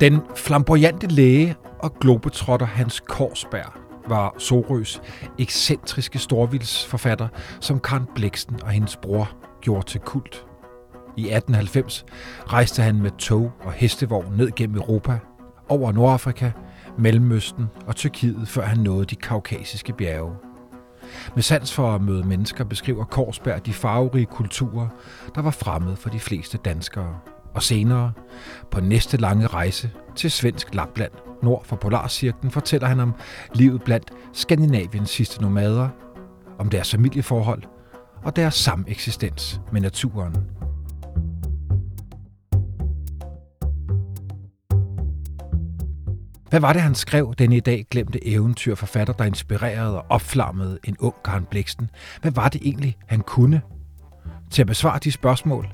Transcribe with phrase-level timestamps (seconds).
[0.00, 3.72] Den flamboyante læge og globetrotter Hans Korsberg
[4.08, 5.02] var Sorøs
[5.38, 7.28] ekscentriske storvildsforfatter,
[7.60, 9.30] som Karen Bliksten og hendes bror
[9.60, 10.46] gjorde til kult.
[11.16, 12.04] I 1890
[12.46, 15.18] rejste han med tog og hestevogn ned gennem Europa,
[15.68, 16.50] over Nordafrika,
[16.98, 20.32] Mellemøsten og Tyrkiet, før han nåede de kaukasiske bjerge.
[21.34, 24.88] Med sans for at møde mennesker beskriver Korsberg de farverige kulturer,
[25.34, 27.18] der var fremmede for de fleste danskere.
[27.54, 28.12] Og senere,
[28.70, 33.14] på næste lange rejse til svensk Lapland, nord for Polarcirklen, fortæller han om
[33.54, 35.88] livet blandt Skandinaviens sidste nomader,
[36.58, 37.62] om deres familieforhold
[38.22, 40.36] og deres sameksistens med naturen.
[46.50, 50.96] Hvad var det, han skrev, den i dag glemte eventyrforfatter, der inspirerede og opflammede en
[50.98, 51.90] ung Karen Bliksten?
[52.22, 53.62] Hvad var det egentlig, han kunne?
[54.50, 55.68] Til at besvare de spørgsmål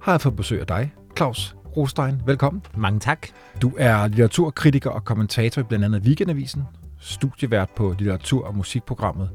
[0.00, 2.22] har jeg fået besøg af dig, Claus Rostein.
[2.26, 2.62] Velkommen.
[2.76, 3.26] Mange tak.
[3.62, 6.62] Du er litteraturkritiker og kommentator i blandt andet Weekendavisen,
[7.00, 9.30] studievært på litteratur- og musikprogrammet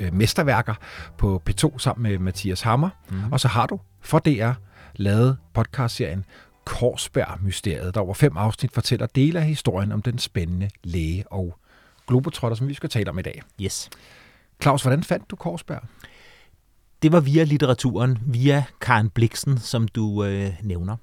[0.00, 0.74] øh, Mesterværker
[1.18, 2.88] på P2 sammen med Mathias Hammer.
[3.10, 3.32] Mm.
[3.32, 4.52] Og så har du for DR
[4.96, 6.24] lavet podcastserien
[6.64, 11.58] Korsberg-mysteriet, der over fem afsnit fortæller dele af historien om den spændende læge og
[12.06, 13.42] globetrotter, som vi skal tale om i dag.
[13.60, 13.90] Yes.
[14.62, 15.82] Claus, hvordan fandt du Korsberg?
[17.04, 20.96] Det var via litteraturen, via Karen Bliksen, som du øh, nævner.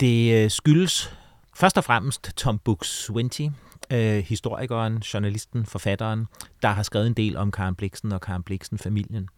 [0.00, 1.16] Det øh, skyldes
[1.54, 3.50] først og fremmest Tom Buk-Swienty,
[3.90, 6.26] øh, historikeren, journalisten, forfatteren,
[6.62, 9.28] der har skrevet en del om Karen Bliksen og Karen Bliksen-familien.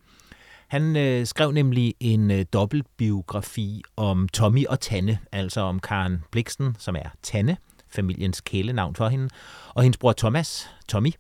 [0.69, 6.77] Han øh, skrev nemlig en øh, dobbeltbiografi om Tommy og Tanne, altså om Karen Bliksen,
[6.79, 7.57] som er Tanne,
[7.89, 9.29] familiens kælenavn for hende,
[9.75, 11.11] og hendes bror Thomas, Tommy,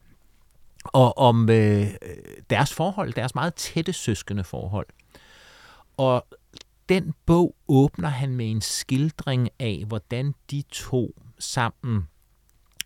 [0.93, 1.87] og om øh,
[2.51, 4.87] deres forhold, deres meget tætte søskende forhold.
[5.97, 6.27] Og
[6.89, 12.09] den bog åbner han med en skildring af, hvordan de to sammen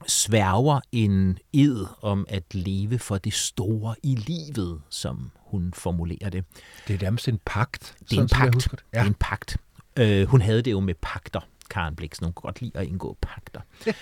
[0.07, 6.45] sværger en ed om at leve for det store i livet, som hun formulerer det.
[6.89, 7.97] Det er nærmest en pagt.
[8.11, 8.55] Det er en pagt.
[8.55, 8.71] Det.
[8.73, 8.99] Ja.
[8.99, 9.57] det er en pagt.
[9.97, 12.19] Øh, hun havde det jo med pakter, Karen Blix.
[12.23, 13.61] Hun kunne godt lide at indgå pakter.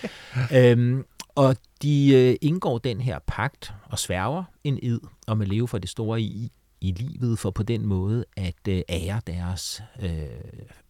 [0.57, 1.05] øhm,
[1.41, 5.79] og de øh, indgår den her pagt og sværger en ed om at leve for
[5.79, 10.11] det store i, i livet, for på den måde at øh, ære deres, øh,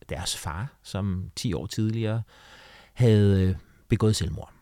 [0.09, 2.23] deres far, som 10 år tidligere
[2.93, 3.55] havde øh,
[3.89, 4.53] begået selvmord.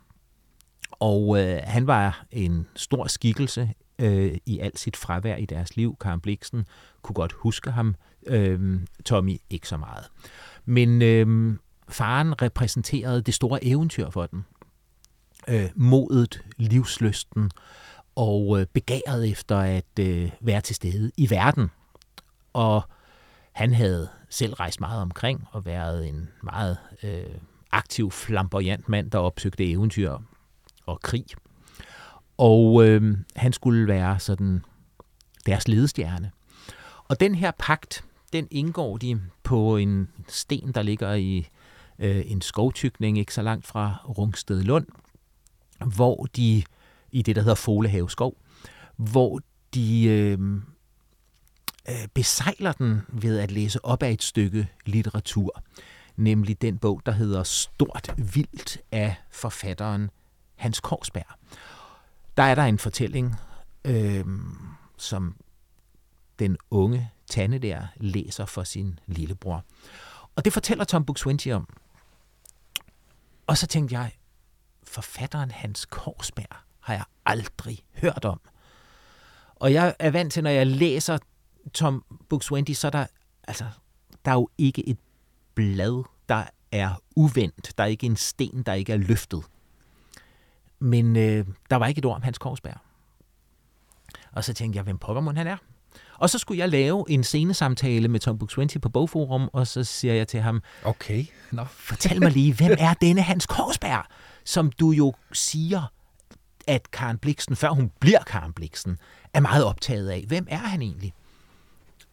[0.90, 5.96] Og øh, han var en stor skikkelse øh, i alt sit fravær i deres liv.
[6.00, 6.66] Karen Bliksen
[7.02, 7.94] kunne godt huske ham.
[8.26, 10.04] Øh, Tommy ikke så meget.
[10.64, 11.56] Men øh,
[11.88, 14.44] faren repræsenterede det store eventyr for dem.
[15.48, 17.50] Øh, modet, livsløsten
[18.16, 21.70] og øh, begæret efter at øh, være til stede i verden.
[22.52, 22.82] Og
[23.52, 27.34] han havde selv rejst meget omkring og været en meget øh,
[27.72, 30.18] aktiv, flamboyant mand, der opsøgte eventyr
[30.86, 31.24] og krig.
[32.38, 34.64] Og øh, han skulle være sådan
[35.46, 36.30] deres ledestjerne.
[37.08, 41.48] Og den her pagt, den indgår de på en sten, der ligger i
[41.98, 44.86] øh, en skovtykning ikke så langt fra Rungsted Lund,
[45.86, 46.62] hvor de,
[47.12, 48.36] i det der hedder Folehave Skov,
[48.96, 49.40] hvor
[49.74, 50.38] de øh,
[51.88, 55.62] øh, besejler den ved at læse op af et stykke litteratur,
[56.16, 60.10] nemlig den bog, der hedder Stort Vildt af forfatteren
[60.54, 61.38] Hans Korsberg.
[62.36, 63.36] Der er der en fortælling,
[63.84, 64.24] øh,
[64.98, 65.34] som
[66.38, 69.64] den unge Tanne der læser for sin lillebror.
[70.36, 71.68] Og det fortæller Tom Buk Swinty om.
[73.46, 74.12] Og så tænkte jeg,
[74.88, 78.40] forfatteren Hans Korsberg har jeg aldrig hørt om.
[79.54, 81.18] Og jeg er vant til, når jeg læser
[81.74, 83.06] Tom Buk-Swienty, så er der,
[83.48, 83.64] altså,
[84.24, 84.98] der er jo ikke et
[85.54, 87.72] blad, der er uvendt.
[87.78, 89.42] Der er ikke en sten, der ikke er løftet.
[90.78, 92.78] Men øh, der var ikke et ord om Hans Korsberg.
[94.32, 95.56] Og så tænkte jeg, hvem Pokémon han er.
[96.18, 100.14] Og så skulle jeg lave en scenesamtale med Tom Buk-Swienty på Bogforum, og så siger
[100.14, 101.64] jeg til ham, okay, no.
[101.64, 104.04] fortæl mig lige, hvem er denne Hans Korsberg,
[104.48, 105.92] som du jo siger,
[106.66, 108.98] at Karen Bliksen, før hun bliver Karen Bliksen,
[109.34, 110.24] er meget optaget af.
[110.28, 111.14] Hvem er han egentlig?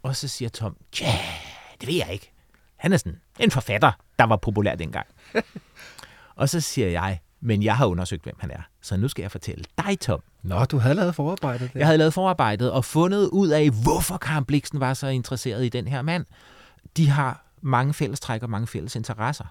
[0.04, 1.20] Og så siger Tom, ja,
[1.82, 2.32] det ved jeg ikke.
[2.76, 5.08] Han er sådan en forfatter, der var populær dengang.
[6.36, 8.62] og så siger jeg, men jeg har undersøgt, hvem han er.
[8.82, 10.24] Så nu skal jeg fortælle dig, Tom.
[10.44, 11.74] Nå, du havde lavet forarbejdet.
[11.74, 11.80] Der.
[11.80, 15.70] Jeg havde lavet forarbejdet og fundet ud af, hvorfor Karen Bliksen var så interesseret i
[15.70, 16.26] den her mand.
[16.98, 19.46] De har mange fællestræk og mange fælles interesser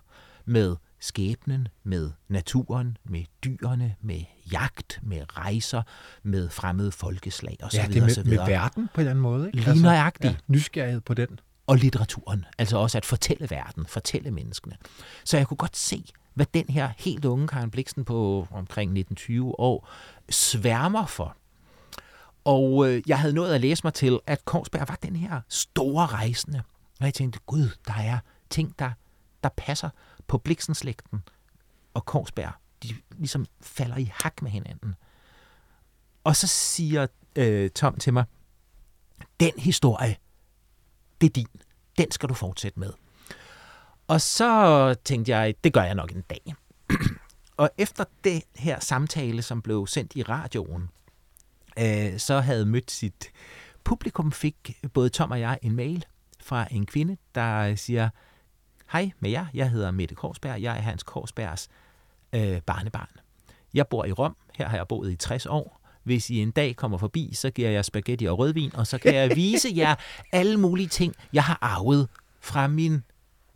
[0.44, 5.82] med skæbnen, med naturen, med dyrene, med jagt, med rejser,
[6.22, 7.76] med fremmede folkeslag osv.
[7.76, 9.46] Ja, det er med, med verden på den måde.
[9.46, 9.56] Ikke?
[9.56, 10.32] Lige altså, nøjagtigt.
[10.32, 11.40] Ja, nysgerrighed på den.
[11.66, 14.76] Og litteraturen, altså også at fortælle verden, fortælle menneskene.
[15.24, 16.04] Så jeg kunne godt se,
[16.34, 19.88] hvad den her helt unge Karen Bliksen på omkring 19-20 år
[20.30, 21.36] sværmer for.
[22.44, 26.06] Og øh, jeg havde nået at læse mig til, at Korsberg var den her store
[26.06, 26.62] rejsende.
[27.00, 28.18] Og jeg tænkte, gud, der er
[28.50, 28.90] ting, der,
[29.42, 29.90] der passer
[30.26, 31.22] på Bliksenslægten
[31.94, 32.52] og Korsberg.
[32.82, 34.94] De ligesom falder i hak med hinanden.
[36.24, 37.06] Og så siger
[37.36, 38.24] øh, Tom til mig,
[39.40, 40.16] den historie,
[41.20, 41.46] det er din.
[41.98, 42.92] Den skal du fortsætte med.
[44.08, 46.54] Og så tænkte jeg, det gør jeg nok en dag.
[47.56, 50.90] og efter det her samtale, som blev sendt i radioen,
[51.78, 53.32] øh, så havde mødt sit
[53.84, 56.04] publikum, fik både Tom og jeg en mail
[56.40, 58.10] fra en kvinde, der siger,
[58.92, 61.68] hej med jer, jeg hedder Mette Korsberg, jeg er Hans Korsbergs
[62.32, 63.08] øh, barnebarn.
[63.74, 65.80] Jeg bor i Rom, her har jeg boet i 60 år.
[66.02, 69.14] Hvis I en dag kommer forbi, så giver jeg spaghetti og rødvin, og så kan
[69.14, 69.94] jeg vise jer
[70.32, 72.08] alle mulige ting, jeg har arvet
[72.40, 73.02] fra min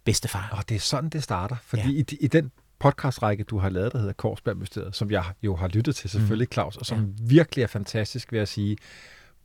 [0.04, 0.48] bedstefar.
[0.52, 1.56] Og det er sådan, det starter.
[1.62, 2.04] Fordi ja.
[2.10, 5.68] i, i den podcastrække, du har lavet, der hedder Korsberg Mysteriet, som jeg jo har
[5.68, 6.52] lyttet til selvfølgelig, mm.
[6.52, 7.24] Claus, og som ja.
[7.24, 8.76] virkelig er fantastisk, vil jeg sige,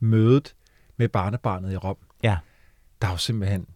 [0.00, 0.54] mødet
[0.96, 1.96] med barnebarnet i Rom.
[2.22, 2.38] Ja.
[3.02, 3.66] Der er jo simpelthen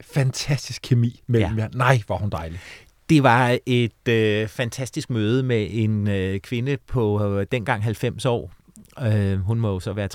[0.00, 1.62] fantastisk kemi mellem ja.
[1.62, 1.68] jer.
[1.74, 2.60] Nej, hvor hun dejlig.
[3.08, 8.52] Det var et øh, fantastisk møde med en øh, kvinde på øh, dengang 90 år.
[9.02, 10.08] Øh, hun må jo så være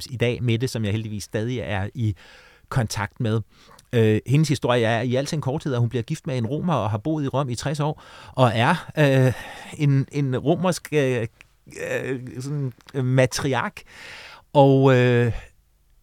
[0.00, 2.14] 3-94 i dag, med det, som jeg heldigvis stadig er i
[2.68, 3.40] kontakt med.
[3.92, 6.74] Øh, hendes historie er i al sin korthed, at hun bliver gift med en romer
[6.74, 8.02] og har boet i Rom i 60 år,
[8.32, 9.32] og er øh,
[9.78, 11.26] en, en romersk øh,
[12.00, 13.82] øh, sådan, øh, matriark.
[14.52, 15.32] Og øh,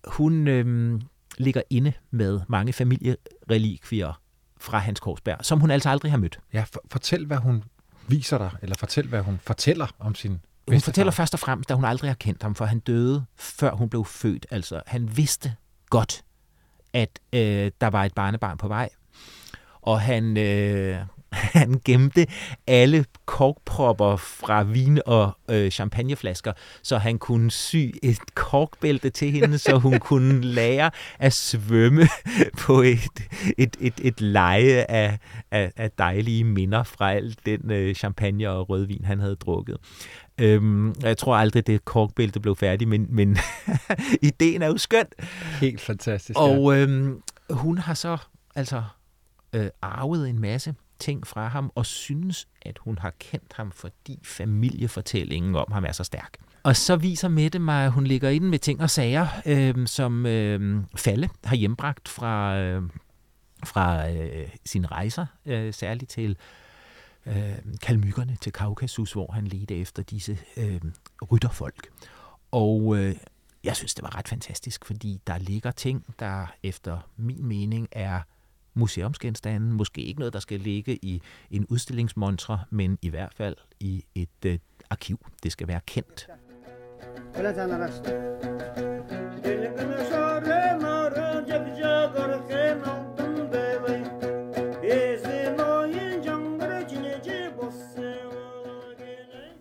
[0.07, 0.99] hun øh,
[1.38, 4.21] ligger inde med mange familierelikvier
[4.57, 6.39] fra Hans Korsberg, som hun altså aldrig har mødt.
[6.53, 7.63] Ja, for, fortæl, hvad hun
[8.07, 11.77] viser dig, eller fortæl, hvad hun fortæller om sin Hun fortæller først og fremmest, at
[11.77, 14.45] hun aldrig har kendt ham, for han døde, før hun blev født.
[14.51, 15.56] Altså, han vidste
[15.89, 16.24] godt,
[16.94, 18.89] at øh, der var et barnebarn på vej.
[19.81, 20.97] Og han, øh,
[21.59, 22.27] han gemte
[22.68, 26.53] alle korkpropper fra vin og øh, champagneflasker,
[26.83, 32.07] så han kunne sy et korkbælte til hende, så hun kunne lære at svømme
[32.65, 33.00] på et,
[33.57, 35.19] et, et, et leje af,
[35.51, 39.77] af, af dejlige minder fra al den øh, champagne og rødvin, han havde drukket.
[40.38, 43.38] Øhm, jeg tror aldrig, det korkbælte blev færdigt, men, men
[44.21, 45.06] ideen er jo skøn.
[45.62, 46.39] Helt fantastisk.
[46.39, 48.18] Og øhm, hun har så
[48.56, 48.83] altså
[49.53, 54.19] øh, arvet en masse ting fra ham, og synes, at hun har kendt ham, fordi
[54.23, 56.38] familiefortællingen om ham er så stærk.
[56.63, 60.25] Og så viser Mette mig, at hun ligger inde med ting og sager, øh, som
[60.25, 62.83] øh, Falle har hjembragt fra, øh,
[63.65, 66.38] fra øh, sine rejser, øh, særligt til
[67.25, 70.81] øh, kalmykkerne til Kaukasus, hvor han ledte efter disse øh,
[71.31, 71.88] rytterfolk.
[72.51, 73.15] Og øh,
[73.63, 78.21] jeg synes, det var ret fantastisk, fordi der ligger ting, der efter min mening er
[78.73, 79.67] museumsgenstande.
[79.73, 81.21] Måske ikke noget, der skal ligge i
[81.51, 84.59] en udstillingsmontre, men i hvert fald i et øh,
[84.89, 85.25] arkiv.
[85.43, 86.27] Det skal være kendt.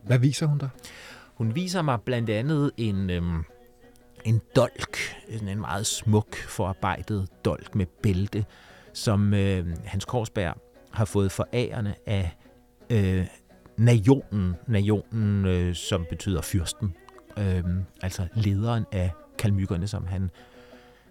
[0.03, 0.69] Hvad viser hun der?
[1.35, 3.45] Hun viser mig blandt andet en, øhm,
[4.25, 4.97] en dolk,
[5.29, 8.45] en meget smuk forarbejdet dolk med bælte,
[8.93, 10.57] som øh, Hans Korsberg
[10.91, 12.37] har fået forærende af
[12.91, 13.27] øh,
[13.77, 16.95] nationen, nationen øh, som betyder fyrsten,
[17.39, 17.65] øh,
[18.03, 20.31] altså lederen af kalmykkerne, som han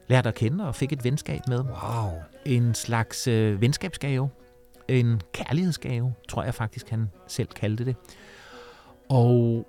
[0.07, 1.59] lærte at kende og fik et venskab med.
[1.59, 2.11] Wow.
[2.45, 4.29] En slags øh, venskabsgave,
[4.88, 7.95] en kærlighedsgave, tror jeg faktisk, han selv kaldte det.
[9.09, 9.67] Og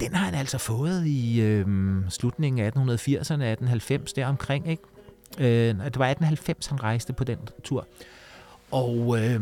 [0.00, 1.66] den har han altså fået i øh,
[2.08, 4.82] slutningen af 1880'erne, 1890 deromkring, ikke?
[5.38, 7.86] Øh, det var 1890, han rejste på den tur.
[8.70, 9.40] Og øh,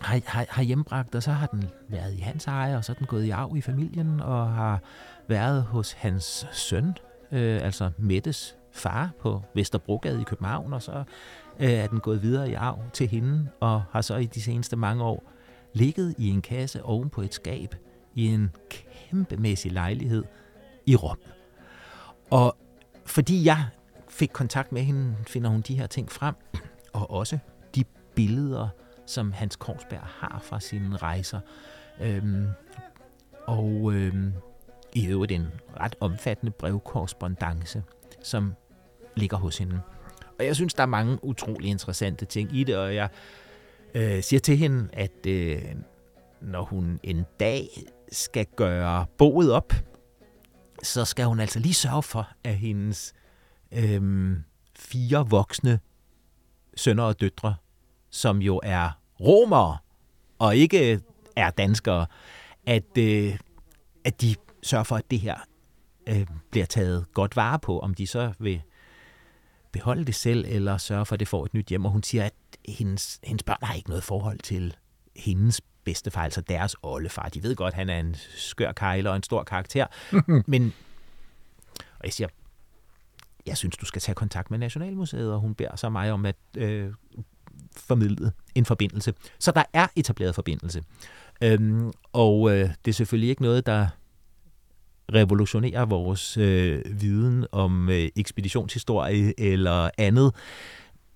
[0.00, 2.96] har, har, har hjembragt, og så har den været i hans eje, og så er
[2.96, 4.80] den gået i arv i familien, og har
[5.28, 6.96] været hos hans søn,
[7.32, 11.04] øh, altså Mettes far på Vesterbrogade i København, og så
[11.60, 14.76] øh, er den gået videre i arv til hende, og har så i de seneste
[14.76, 15.32] mange år
[15.72, 17.74] ligget i en kasse oven på et skab
[18.14, 20.24] i en kæmpemæssig lejlighed
[20.86, 21.18] i Rom.
[22.30, 22.56] Og
[23.04, 23.64] fordi jeg
[24.18, 26.34] fik kontakt med hende, finder hun de her ting frem,
[26.92, 27.38] og også
[27.74, 27.84] de
[28.14, 28.68] billeder,
[29.06, 31.40] som Hans Korsberg har fra sine rejser.
[32.00, 32.46] Øhm,
[33.46, 34.32] og øhm,
[34.94, 35.46] i øvrigt en
[35.80, 37.82] ret omfattende brevkorrespondence,
[38.22, 38.54] som
[39.16, 39.80] ligger hos hende.
[40.38, 43.08] Og jeg synes, der er mange utrolig interessante ting i det, og jeg
[43.94, 45.62] øh, siger til hende, at øh,
[46.40, 47.68] når hun en dag
[48.12, 49.72] skal gøre boet op,
[50.82, 53.14] så skal hun altså lige sørge for, at hendes
[53.72, 54.44] øhm,
[54.76, 55.80] fire voksne
[56.76, 57.54] sønner og døtre,
[58.10, 59.78] som jo er romere,
[60.38, 61.00] og ikke
[61.36, 62.06] er danskere,
[62.66, 63.38] at, øh,
[64.04, 65.36] at de sørger for, at det her
[66.08, 68.62] øh, bliver taget godt vare på, om de så vil
[69.72, 71.84] beholde det selv, eller sørge for, at det får et nyt hjem.
[71.84, 72.34] Og hun siger, at
[72.68, 74.76] hendes, hendes børn har ikke noget forhold til
[75.16, 77.28] hendes bedstefar, altså deres oldefar.
[77.28, 79.86] De ved godt, at han er en skør kejler og en stor karakter,
[80.52, 80.72] men
[81.98, 82.28] og jeg siger,
[83.46, 86.36] jeg synes, du skal tage kontakt med Nationalmuseet, og hun beder så mig om at
[86.56, 86.92] øh,
[87.76, 89.14] formidle en forbindelse.
[89.38, 90.82] Så der er etableret forbindelse.
[91.42, 93.88] Øhm, og øh, det er selvfølgelig ikke noget, der
[95.14, 100.34] revolutionerer vores øh, viden om øh, ekspeditionshistorie eller andet.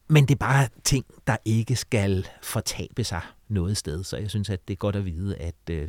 [0.08, 4.04] Men det er bare ting, der ikke skal fortabe sig noget sted.
[4.04, 5.88] Så jeg synes, at det er godt at vide, at, øh,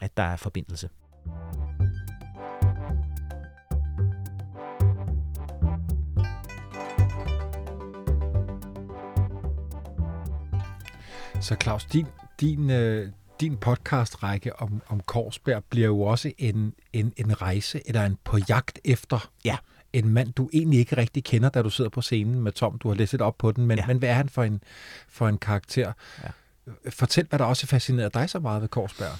[0.00, 0.88] at der er forbindelse.
[11.40, 12.06] Så Claus, din,
[12.40, 13.08] din, øh,
[13.40, 18.38] din podcast-række om, om Korsberg bliver jo også en, en, en rejse, eller en på
[18.48, 19.56] jagt efter Ja.
[19.92, 22.78] en mand, du egentlig ikke rigtig kender, da du sidder på scenen med Tom.
[22.78, 23.86] Du har læst lidt op på den, men, ja.
[23.86, 24.62] Men hvad er han for en,
[25.08, 25.92] for en karakter?
[26.24, 26.28] Ja.
[26.90, 29.18] Fortæl, hvad der også fascinerer dig så meget ved Korsberg.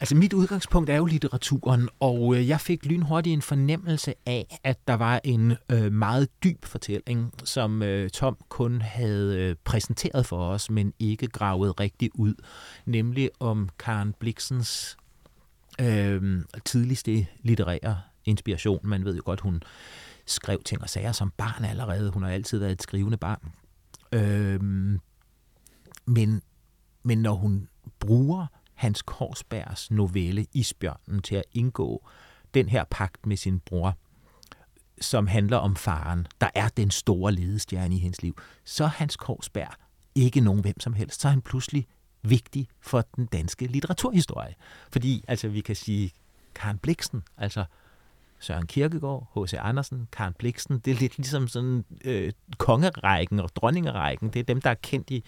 [0.00, 4.78] Altså mit udgangspunkt er jo litteraturen, og øh, jeg fik lynhurtigt en fornemmelse af, at
[4.88, 10.48] der var en øh, meget dyb fortælling, som øh, Tom kun havde øh, præsenteret for
[10.48, 12.34] os, men ikke gravet rigtigt ud,
[12.86, 14.96] nemlig om Karen Bliksens
[15.80, 18.80] øh, tidligste litterære inspiration.
[18.82, 19.62] Man ved jo godt, hun
[20.26, 22.10] skrev ting og sager som barn allerede.
[22.10, 23.52] Hun har altid været et skrivende barn.
[24.12, 24.60] Øh,
[26.06, 26.42] men,
[27.02, 27.68] men når hun
[28.00, 32.06] bruger Hans Korsbergs novelle Isbjørnen til at indgå
[32.54, 33.96] den her pagt med sin bror,
[35.00, 39.16] som handler om faren, der er den store ledestjerne i hendes liv, så er Hans
[39.16, 39.74] Korsberg
[40.14, 41.20] ikke nogen hvem som helst.
[41.20, 41.86] Så er han pludselig
[42.22, 44.54] vigtig for den danske litteraturhistorie.
[44.92, 46.12] Fordi altså, vi kan sige
[46.54, 47.64] Karen Bliksen, altså
[48.38, 49.54] Søren Kierkegaard, H.C.
[49.58, 54.28] Andersen, Karen Bliksen, det er lidt ligesom sådan øh, kongerækken og dronningerækken.
[54.28, 55.24] Det er dem, der er kendt i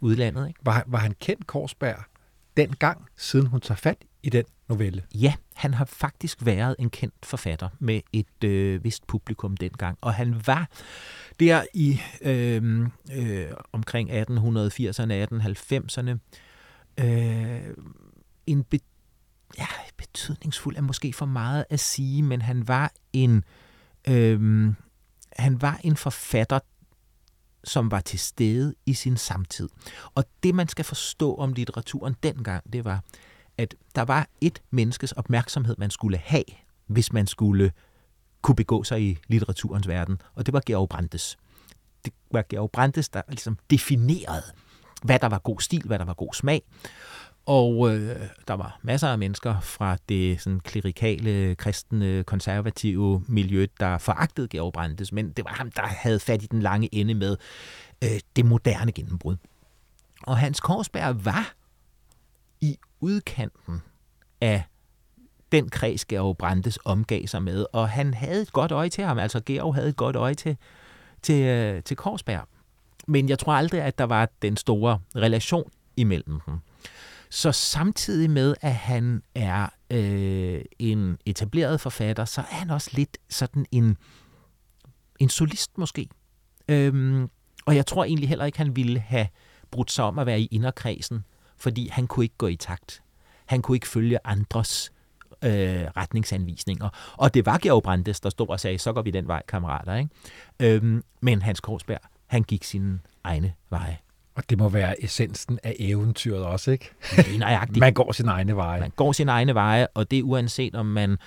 [0.00, 0.48] udlandet.
[0.48, 0.60] Ikke?
[0.62, 2.04] Var, var han kendt Korsberg
[2.56, 5.02] dengang, siden hun tager fat i den novelle?
[5.14, 10.14] Ja, han har faktisk været en kendt forfatter med et øh, vist publikum dengang, og
[10.14, 10.68] han var
[11.40, 12.80] der i øh,
[13.12, 16.10] øh, omkring 1880'erne, 1890'erne
[17.04, 17.74] øh,
[18.46, 18.78] en be,
[19.58, 23.44] ja, betydningsfuld er måske for meget at sige, men han var en
[24.08, 24.68] øh,
[25.32, 26.58] han var en forfatter,
[27.64, 29.68] som var til stede i sin samtid.
[30.14, 33.04] Og det, man skal forstå om litteraturen dengang, det var,
[33.58, 36.44] at der var et menneskes opmærksomhed, man skulle have,
[36.86, 37.72] hvis man skulle
[38.42, 41.36] kunne begå sig i litteraturens verden, og det var Georg Brandes.
[42.04, 44.42] Det var Georg Brandes, der ligesom definerede,
[45.02, 46.62] hvad der var god stil, hvad der var god smag.
[47.46, 53.98] Og øh, der var masser af mennesker fra det sådan klerikale, kristne, konservative miljø, der
[53.98, 57.36] foragtede Georg Brandes, men det var ham, der havde fat i den lange ende med
[58.04, 59.36] øh, det moderne gennembrud.
[60.22, 61.54] Og Hans Korsberg var
[62.60, 63.82] i udkanten
[64.40, 64.62] af
[65.52, 69.18] den kreds, Georg Brandes omgav sig med, og han havde et godt øje til ham,
[69.18, 70.56] altså Georg havde et godt øje til,
[71.22, 72.48] til, øh, til Korsberg.
[73.06, 76.58] Men jeg tror aldrig, at der var den store relation imellem dem.
[77.30, 83.18] Så samtidig med, at han er øh, en etableret forfatter, så er han også lidt
[83.28, 83.96] sådan en,
[85.18, 86.08] en solist måske.
[86.68, 87.30] Øhm,
[87.66, 89.28] og jeg tror egentlig heller ikke, han ville have
[89.70, 91.24] brudt sig om at være i inderkredsen,
[91.56, 93.02] fordi han kunne ikke gå i takt.
[93.46, 94.92] Han kunne ikke følge andres
[95.44, 96.88] øh, retningsanvisninger.
[97.12, 99.94] Og det var Georg Brandes, der stod og sagde, så går vi den vej, kammerater.
[99.94, 100.10] Ikke?
[100.60, 103.98] Øhm, men Hans Korsberg, han gik sine egne veje.
[104.36, 106.90] Og det må være essensen af eventyret også, ikke?
[107.16, 107.66] Det er.
[107.80, 108.80] Man går sin egne veje.
[108.80, 111.18] Man går sine egne veje, og det er uanset om man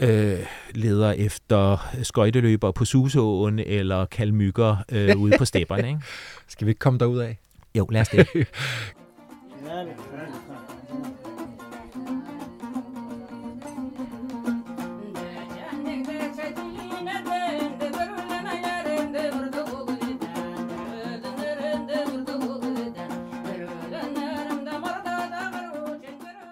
[0.00, 0.38] øh,
[0.74, 5.88] leder efter skøjteløber på Susåen eller kalmykker øh, ude på stepperne.
[5.88, 6.00] Ikke?
[6.48, 7.38] Skal vi ikke komme derud af?
[7.74, 8.26] Jo, lad os det.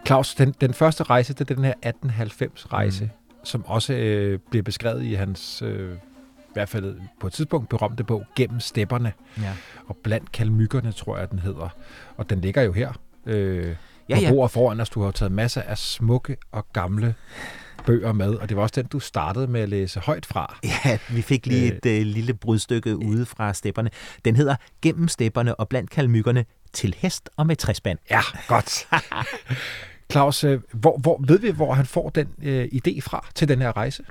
[0.08, 3.10] Claus, den, den første rejse, det er den her 1890-rejse, mm.
[3.44, 5.94] som også øh, bliver beskrevet i hans, øh,
[6.38, 9.12] i hvert fald på et tidspunkt, berømte bog, Gennem stepperne.
[9.42, 9.52] Ja.
[9.86, 11.68] Og blandt kalmykkerne, tror jeg, den hedder.
[12.16, 12.92] Og den ligger jo her
[13.26, 13.76] øh,
[14.08, 14.30] Ja, på ja.
[14.30, 14.90] bordet foran os.
[14.90, 17.14] Du har taget masser af smukke og gamle
[17.86, 20.58] bøger med, og det var også den, du startede med at læse højt fra.
[20.84, 23.90] Ja, vi fik lige et øh, lille brudstykke ude fra stepperne.
[24.24, 27.98] Den hedder Gennem stepperne og blandt kalmykkerne til hest og med træspand.
[28.10, 28.88] Ja, godt.
[30.12, 33.60] Claus, øh, hvor, hvor, ved vi, hvor han får den øh, idé fra til den
[33.60, 34.04] her rejse?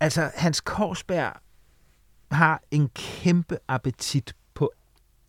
[0.00, 1.32] Altså, Hans Korsberg
[2.30, 4.72] har en kæmpe appetit på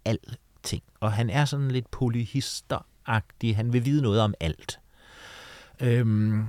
[0.06, 3.56] alting, og han er sådan lidt polyhisteragtig.
[3.56, 4.80] Han vil vide noget om alt.
[5.80, 6.46] Øhm,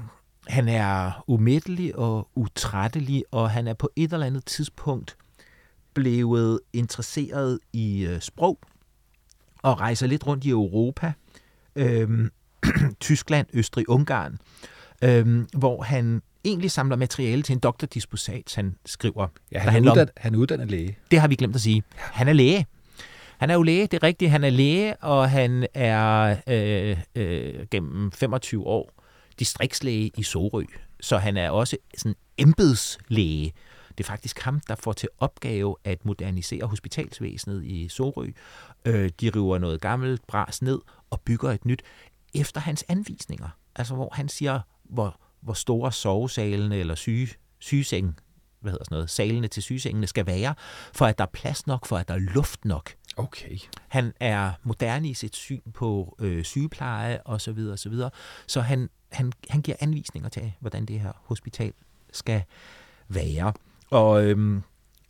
[0.48, 5.16] han er umættelig og utrættelig, og han er på et eller andet tidspunkt
[5.94, 8.58] blevet interesseret i øh, sprog
[9.62, 11.12] og rejser lidt rundt i Europa,
[11.76, 12.30] øhm,
[13.00, 14.38] Tyskland, Østrig, Ungarn,
[15.02, 19.26] øhm, hvor han egentlig samler materiale til en doktordisputat, han skriver.
[19.52, 20.98] Ja, han, er uddannet, han er uddannet læge.
[21.10, 21.82] Det har vi glemt at sige.
[21.96, 22.66] Han er læge.
[23.38, 24.30] Han er jo læge, det er rigtigt.
[24.30, 28.90] Han er læge, og han er øh, øh, gennem 25 år
[29.38, 30.64] distriktslæge i Sorø.
[31.00, 33.52] Så han er også sådan embedslæge.
[33.98, 38.26] Det er faktisk ham, der får til opgave at modernisere hospitalsvæsenet i Sorø.
[38.84, 40.78] Øh, de river noget gammelt bras ned
[41.14, 41.82] og bygger et nyt
[42.34, 43.48] efter hans anvisninger.
[43.76, 47.28] Altså hvor han siger, hvor, hvor store sovesalene eller syge,
[47.58, 48.18] sygeseng,
[48.60, 50.54] hvad hedder sådan noget, salene til sygesengene skal være,
[50.94, 52.90] for at der er plads nok, for at der er luft nok.
[53.16, 53.58] Okay.
[53.88, 58.10] Han er moderne i sit syn på øh, sygepleje og så videre, og så videre.
[58.46, 61.72] Så han, han, han giver anvisninger til, hvordan det her hospital
[62.12, 62.42] skal
[63.08, 63.52] være.
[63.90, 64.62] Og øhm,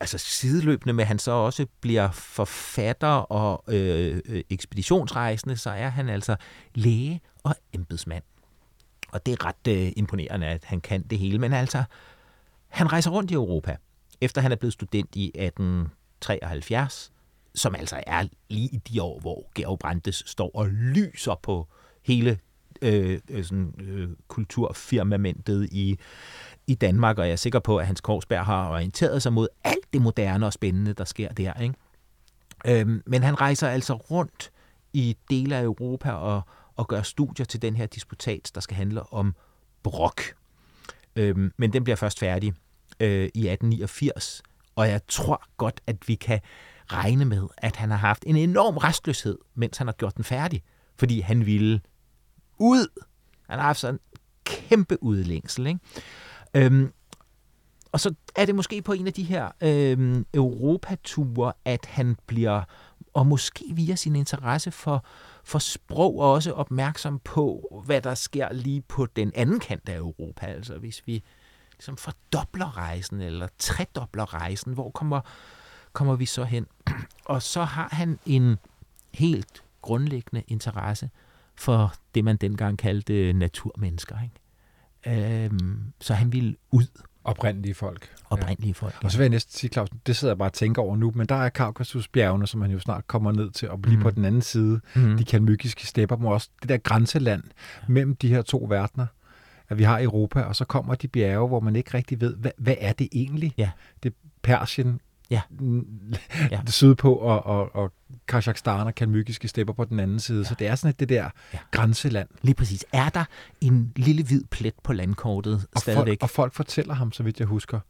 [0.05, 5.89] altså sideløbende med, at han så også bliver forfatter og øh, øh, ekspeditionsrejsende, så er
[5.89, 6.37] han altså
[6.75, 8.23] læge og embedsmand.
[9.13, 11.39] Og det er ret øh, imponerende, at han kan det hele.
[11.39, 11.85] Men altså,
[12.69, 13.77] han rejser rundt i Europa,
[14.21, 17.13] efter han er blevet student i 1873,
[17.55, 21.69] som altså er lige i de år, hvor Georg Brandes står og lyser på
[22.03, 22.39] hele
[22.83, 25.99] øh, øh sådan, øh, kulturfirmamentet i,
[26.67, 29.84] i Danmark, og jeg er sikker på, at Hans Korsberg har orienteret sig mod alt
[29.95, 31.61] det moderne og spændende, der sker der.
[31.61, 31.75] Ikke?
[32.67, 34.51] Øhm, men han rejser altså rundt
[34.93, 36.43] i dele af Europa og,
[36.77, 39.35] og gør studier til den her disputat, der skal handle om
[39.83, 40.23] brok.
[41.17, 42.53] Øhm, men den bliver først færdig
[43.01, 44.43] øh, i 1889,
[44.77, 46.41] og jeg tror godt, at vi kan
[46.87, 50.63] regne med, at han har haft en enorm restløshed, mens han har gjort den færdig,
[50.97, 51.81] fordi han ville
[52.59, 53.03] ud.
[53.49, 54.01] Han har haft sådan en
[54.45, 55.67] kæmpe udlængsel.
[55.67, 55.81] Ikke?
[56.55, 56.93] Øhm,
[57.95, 62.63] og så er det måske på en af de her øh, Europaturer, at han bliver,
[63.13, 65.05] og måske via sin interesse for,
[65.45, 70.47] for sprog, også opmærksom på, hvad der sker lige på den anden kant af Europa.
[70.47, 71.23] Altså hvis vi
[71.73, 75.21] ligesom fordobler rejsen, eller tredobler rejsen, hvor kommer,
[75.93, 76.67] kommer vi så hen?
[77.25, 78.59] Og så har han en
[79.13, 81.11] helt grundlæggende interesse
[81.55, 84.17] for det, man dengang kaldte naturmennesker.
[84.23, 85.45] Ikke?
[85.45, 86.87] Øhm, så han ville ud.
[87.25, 88.11] Oprindelige folk.
[88.31, 88.87] Oprindelige ja.
[88.87, 89.07] folk, ja.
[89.07, 91.13] Og så vil jeg næsten sige, Claus, det sidder jeg bare og tænker over nu,
[91.15, 94.03] men der er Kaukasusbjergene, som han jo snart kommer ned til, og blive mm.
[94.03, 94.81] på den anden side.
[94.97, 95.17] Mm.
[95.17, 97.43] De kalmykiske stepper, må også det der grænseland
[97.89, 99.07] mellem de her to verdener,
[99.69, 102.53] at vi har Europa, og så kommer de bjerge, hvor man ikke rigtig ved, hvad,
[102.59, 103.55] hvad er det egentlig?
[103.59, 103.71] Ja.
[104.03, 105.41] Det er Persien, ja.
[106.51, 106.61] ja.
[106.67, 107.93] sydpå, og, og, og
[108.29, 110.39] Kazakhstan og kalmykiske stepper på den anden side.
[110.39, 110.45] Ja.
[110.49, 111.59] Så det er sådan et det der ja.
[111.71, 112.29] grænseland.
[112.43, 112.85] Lige præcis.
[112.93, 113.25] Er der
[113.61, 116.07] en lille hvid plet på landkortet og stadigvæk?
[116.07, 117.81] Folk, og folk fortæller ham, så vidt jeg husker,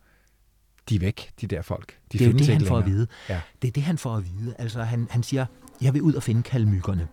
[0.88, 1.98] de er væk, de der folk.
[2.12, 3.06] De det er jo det, han får at vide.
[3.28, 3.40] Ja.
[3.62, 4.54] Det er det, han får at vide.
[4.58, 5.46] Altså, han, han siger,
[5.80, 7.08] jeg vil ud og finde kalmykkerne.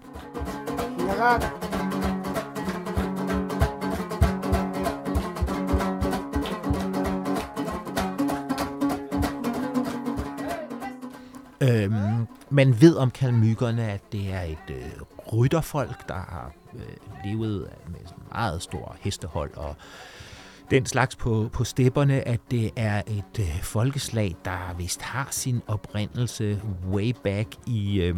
[0.99, 2.10] Ja.
[12.21, 17.69] Øhm, man ved om kalmykkerne, at det er et øh, rytterfolk, der har øh, levet
[17.87, 17.99] med
[18.31, 19.75] meget stor hestehold og
[20.71, 25.61] den slags på, på stepperne, at det er et øh, folkeslag, der vist har sin
[25.67, 28.15] oprindelse way back i, øh,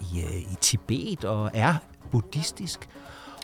[0.00, 1.74] i, øh, i Tibet og er
[2.10, 2.88] buddhistisk.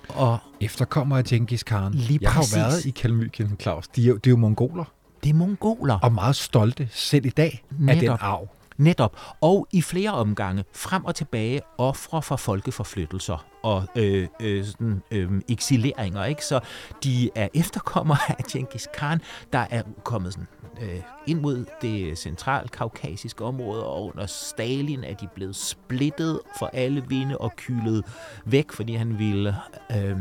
[0.08, 1.92] Og Efterkommer af Genghis Khan.
[1.92, 3.88] Lige Jeg har jo været i Kalmykien, Claus.
[3.88, 4.84] De er, de er jo mongoler.
[5.24, 5.98] Det er mongoler.
[5.98, 7.94] Og meget stolte selv i dag Netop.
[7.94, 8.48] af den arv.
[8.78, 9.16] Netop.
[9.40, 15.30] Og i flere omgange frem og tilbage ofre for folkeforflyttelser og øh, øh, sådan, øh,
[15.48, 16.24] eksileringer.
[16.24, 16.44] Ikke?
[16.44, 16.60] Så
[17.04, 19.20] de er efterkommere af Genghis Khan,
[19.52, 20.48] der er kommet sådan,
[20.80, 27.04] øh, ind mod det centralkaukasiske område, og under Stalin er de blevet splittet for alle
[27.08, 28.04] vinde og kylet
[28.44, 29.56] væk, fordi han ville
[29.96, 30.18] øh,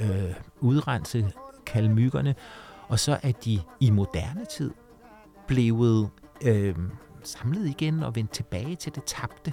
[0.00, 1.32] øh, udrense
[1.66, 2.34] kalmykkerne.
[2.88, 4.70] Og så er de i moderne tid
[5.46, 6.10] blevet
[6.42, 6.74] øh,
[7.22, 9.52] samlet igen og vendt tilbage til det tabte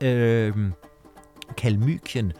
[0.00, 0.70] øh,
[1.56, 2.32] Kalmykien.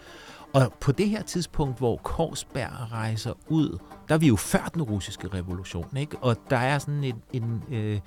[0.52, 3.78] Og på det her tidspunkt, hvor Korsberg rejser ud,
[4.08, 6.18] der er vi jo før den russiske revolution, ikke?
[6.18, 8.00] og der er sådan en, en øh,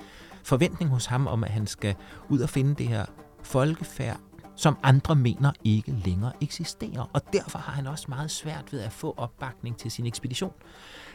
[0.43, 1.95] forventning hos ham om, at han skal
[2.29, 3.05] ud og finde det her
[3.43, 4.19] folkefærd,
[4.55, 7.09] som andre mener ikke længere eksisterer.
[7.13, 10.53] Og derfor har han også meget svært ved at få opbakning til sin ekspedition.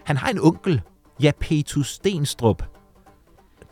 [0.04, 0.82] Han har en onkel,
[1.22, 2.75] Japetus Stenstrup.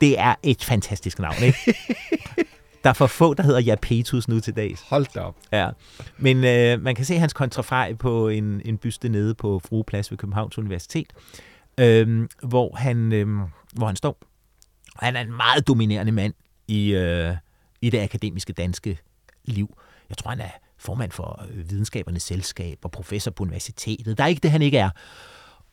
[0.01, 1.59] Det er et fantastisk navn, ikke?
[2.85, 4.81] Der er for få, der hedder Japetus nu til dags.
[4.81, 5.37] Hold da op.
[5.53, 5.71] Ja.
[6.19, 10.19] Men øh, man kan se hans kontrafej på en, en byste nede på Frueplads ved
[10.19, 11.13] Københavns Universitet,
[11.79, 13.27] øh, hvor, han, øh,
[13.73, 14.19] hvor han står.
[14.97, 16.35] Han er en meget dominerende mand
[16.69, 17.35] i, øh,
[17.81, 18.99] i det akademiske danske
[19.45, 19.79] liv.
[20.09, 24.19] Jeg tror, han er formand for øh, videnskabernes selskab og professor på universitetet.
[24.19, 24.91] Der er ikke det, han ikke er.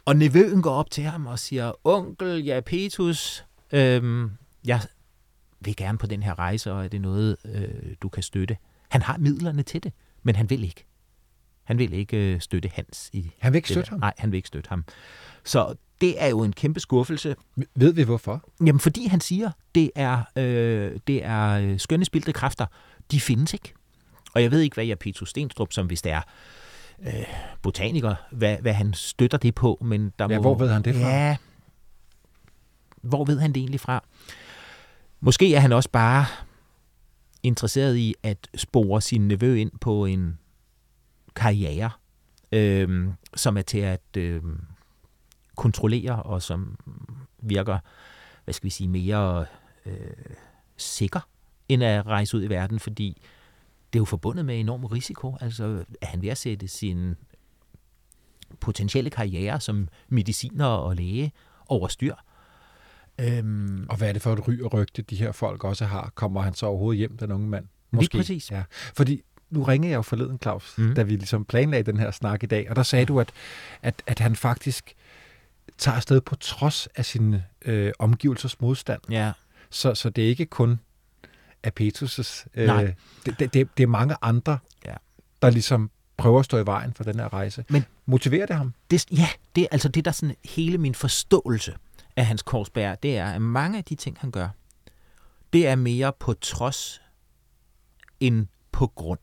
[0.06, 4.30] Og nevøen går op til ham og siger, onkel Japetus, øh,
[4.66, 4.82] jeg
[5.60, 7.70] vil gerne på den her rejse, og er det noget, øh,
[8.02, 8.58] du kan støtte?
[8.90, 10.86] Han har midlerne til det, men han vil ikke.
[11.64, 13.10] Han vil ikke øh, støtte Hans.
[13.14, 13.92] I Han vil ikke støtte der.
[13.92, 14.00] ham?
[14.00, 14.86] Nej, han vil ikke støtte ham.
[15.44, 17.36] Så det er jo en kæmpe skuffelse.
[17.76, 18.50] Ved vi hvorfor?
[18.60, 22.66] Jamen, fordi han siger, det er, øh, det er øh, skønne spildte kræfter.
[23.12, 23.74] De findes ikke.
[24.34, 26.22] Og jeg ved ikke, hvad jeg Petrus Stenstrup, som hvis det er
[27.04, 27.14] øh,
[27.62, 30.42] botaniker, hvad, hvad han støtter det på, men der Ja, må...
[30.42, 31.02] hvor ved han det fra?
[31.02, 31.38] Ja,
[33.02, 34.04] hvor ved han det egentlig fra?
[35.20, 36.26] Måske er han også bare
[37.44, 40.40] interesseret i at spore sin nevø ind på en
[41.36, 41.90] karriere,
[42.52, 44.42] øh, som er til at øh,
[45.56, 46.78] kontrollere og som
[47.40, 47.80] virker,
[48.44, 49.46] hvad skal vi sige, mere
[49.86, 50.36] øh,
[50.78, 51.20] sikker
[51.70, 53.22] end at rejse ud i verden, fordi
[53.94, 55.38] det er jo forbundet med enorm risiko.
[55.42, 57.16] Altså, er han ved at sætte sin
[58.60, 61.32] potentielle karriere som mediciner og læge
[61.68, 62.16] over styr?
[63.22, 66.12] Øhm, Og hvad er det for et ry og rygte, de her folk også har?
[66.16, 67.66] Kommer han så overhovedet hjem, den unge mand?
[67.94, 68.52] Lige præcis.
[68.52, 68.64] Ja.
[68.96, 70.96] Fordi nu ringede jeg jo forleden, Claus, mm.
[70.96, 73.30] Da vi ligesom planlagde den her snak i dag, og der sagde du, at,
[73.82, 74.94] at, at han faktisk
[75.78, 79.02] tager afsted på trods af sin øh, omgivelsers modstand.
[79.10, 79.32] ja,
[79.70, 80.80] Så, så det er ikke kun
[81.68, 82.94] Apetus' øh, Nej.
[83.26, 84.94] det, det, det, det er mange andre, Ja.
[85.42, 87.66] der ligesom prøver at stå i vejen for den her rejse.
[87.70, 88.74] Men- Motiverer det ham?
[88.92, 91.76] det, ja, det er altså det, der sådan hele min forståelse
[92.22, 94.50] af hans korsbær, det er, at mange af de ting, han gør,
[95.54, 97.02] det er mere på trods
[98.20, 99.20] end på grund.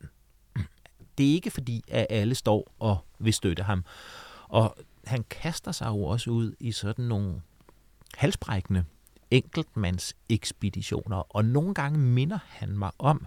[1.19, 3.85] Det er ikke fordi, at alle står og vil støtte ham.
[4.49, 7.41] Og han kaster sig jo også ud i sådan nogle
[8.17, 8.85] halsbrækkende
[9.31, 13.27] enkeltmands ekspeditioner, og nogle gange minder han mig om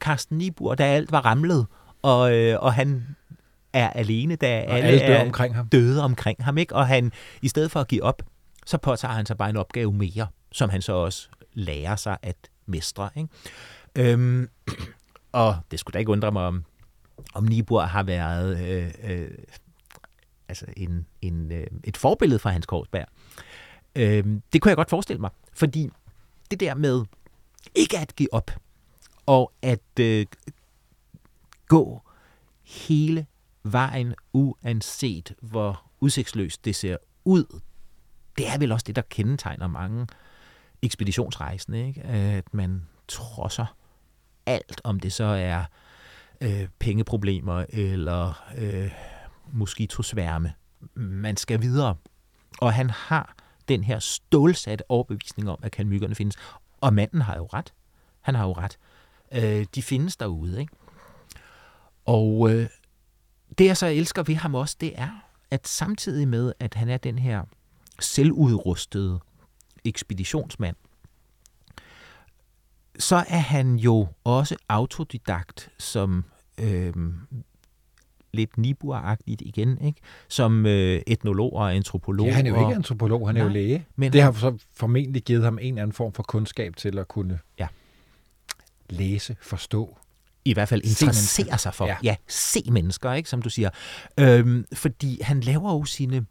[0.00, 1.66] Carsten Niebuhr, da alt var ramlet,
[2.02, 3.16] og, øh, og han
[3.72, 5.68] er alene, da Og alle, alle dør er omkring ham.
[5.68, 6.74] døde omkring ham, ikke?
[6.74, 7.12] Og han,
[7.42, 8.22] i stedet for at give op,
[8.66, 12.36] så påtager han sig bare en opgave mere, som han så også lærer sig at
[12.66, 13.28] mestre, ikke?
[13.96, 14.48] Øhm,
[15.32, 16.64] og det skulle da ikke undre mig, om,
[17.34, 19.30] om Niebuhr har været øh, øh,
[20.48, 23.06] altså en, en, øh, et forbillede for Hans Korsberg.
[23.96, 25.90] Øhm, det kunne jeg godt forestille mig, fordi
[26.50, 27.04] det der med
[27.74, 28.50] ikke at give op,
[29.26, 30.26] og at øh,
[31.68, 32.02] gå
[32.62, 33.26] hele
[33.62, 37.60] vejen, uanset hvor udsigtsløst det ser ud,
[38.40, 40.06] det er vel også det, der kendetegner mange
[40.82, 42.02] ekspeditionsrejsende, ikke?
[42.02, 43.76] at man trodser
[44.46, 45.64] alt, om det så er
[46.40, 48.90] øh, pengeproblemer eller øh,
[49.52, 50.52] moskitosværme.
[50.94, 51.96] Man skal videre.
[52.60, 53.34] Og han har
[53.68, 56.36] den her stålsatte overbevisning om, at kalmykkerne findes.
[56.80, 57.72] Og manden har jo ret.
[58.20, 58.78] Han har jo ret.
[59.32, 60.72] Øh, de findes derude, ikke?
[62.04, 62.68] Og øh,
[63.58, 66.96] det, jeg så elsker ved ham også, det er, at samtidig med, at han er
[66.96, 67.44] den her
[68.00, 69.20] selvudrustede
[69.84, 70.76] ekspeditionsmand,
[72.98, 76.24] så er han jo også autodidakt, som
[76.60, 76.92] øh,
[78.32, 80.00] lidt Niebuhr-agtigt igen, ikke?
[80.28, 82.26] som øh, etnolog og antropolog.
[82.26, 83.86] Ja, han er jo og, ikke antropolog, han er jo Nej, læge.
[83.96, 87.08] men det har så formentlig givet ham en eller anden form for kundskab til at
[87.08, 87.66] kunne Ja.
[88.90, 89.96] læse, forstå.
[90.44, 91.86] i hvert fald Se interessere sig for.
[91.86, 91.90] Ja.
[91.92, 91.96] Ja.
[92.02, 93.70] ja, se mennesker, ikke, som du siger.
[94.18, 96.26] Øhm, fordi han laver jo sine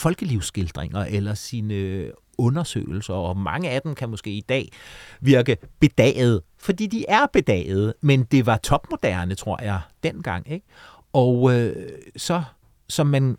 [0.00, 4.72] folkelivsskildringer eller sine undersøgelser, og mange af dem kan måske i dag
[5.20, 10.50] virke bedaget, fordi de er bedaget, men det var topmoderne, tror jeg, dengang.
[10.50, 10.66] Ikke?
[11.12, 12.42] Og øh, så,
[12.88, 13.38] som man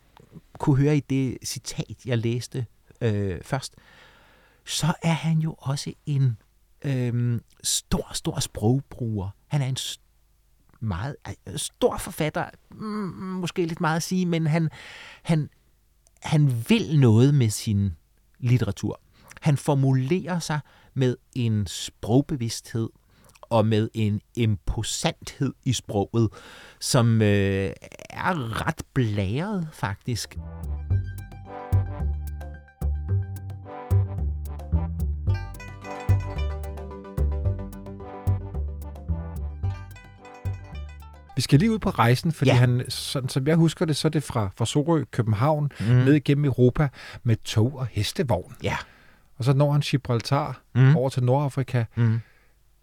[0.59, 2.65] kunne høre i det citat, jeg læste
[3.01, 3.75] øh, først,
[4.65, 6.37] så er han jo også en
[6.85, 9.29] øh, stor, stor sprogbruger.
[9.47, 10.01] Han er en st-
[10.79, 11.15] meget
[11.47, 12.77] øh, stor forfatter, mm,
[13.41, 14.69] måske lidt meget at sige, men han,
[15.23, 15.49] han,
[16.23, 17.91] han vil noget med sin
[18.39, 19.01] litteratur.
[19.41, 20.59] Han formulerer sig
[20.93, 22.89] med en sprogbevidsthed
[23.41, 26.29] og med en imposanthed i sproget,
[26.79, 27.71] som øh,
[28.09, 30.37] er ret blæret faktisk.
[41.35, 42.55] Vi skal lige ud på rejsen, fordi Ja.
[42.57, 45.85] han, sådan som jeg husker det, så er det fra, fra Sorø, København, Mm.
[45.85, 46.89] ned igennem Europa
[47.23, 48.55] med tog og hestevogn.
[48.63, 48.77] Ja.
[49.37, 50.95] Og så når han Gibraltar Mm.
[50.95, 51.83] over til Nordafrika.
[51.95, 52.19] Mm.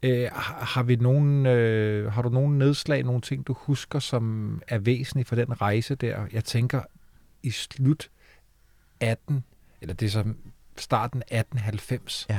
[0.02, 4.62] Øh, har, har, vi nogen, øh, har du nogen nedslag, nogle ting, du husker, som
[4.68, 6.26] er væsentlige for den rejse der?
[6.32, 6.82] Jeg tænker,
[7.42, 8.08] i slut
[9.00, 9.44] 18,
[9.80, 10.24] eller det er så
[10.76, 12.38] starten 1890, Ja.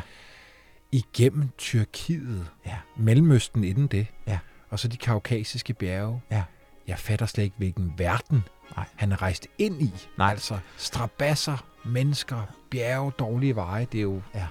[0.92, 2.76] igennem Tyrkiet, Ja.
[2.98, 4.40] Mellemøsten inden det, Ja.
[4.70, 6.22] Og så de kaukasiske bjerge.
[6.32, 6.44] Ja.
[6.88, 8.44] Jeg fatter slet ikke, hvilken verden
[8.78, 8.86] Nej.
[8.96, 9.92] han er rejst ind i.
[10.18, 10.32] Nej.
[10.32, 14.48] Altså strabasser, mennesker, bjerge, dårlige veje, det er jo Ja.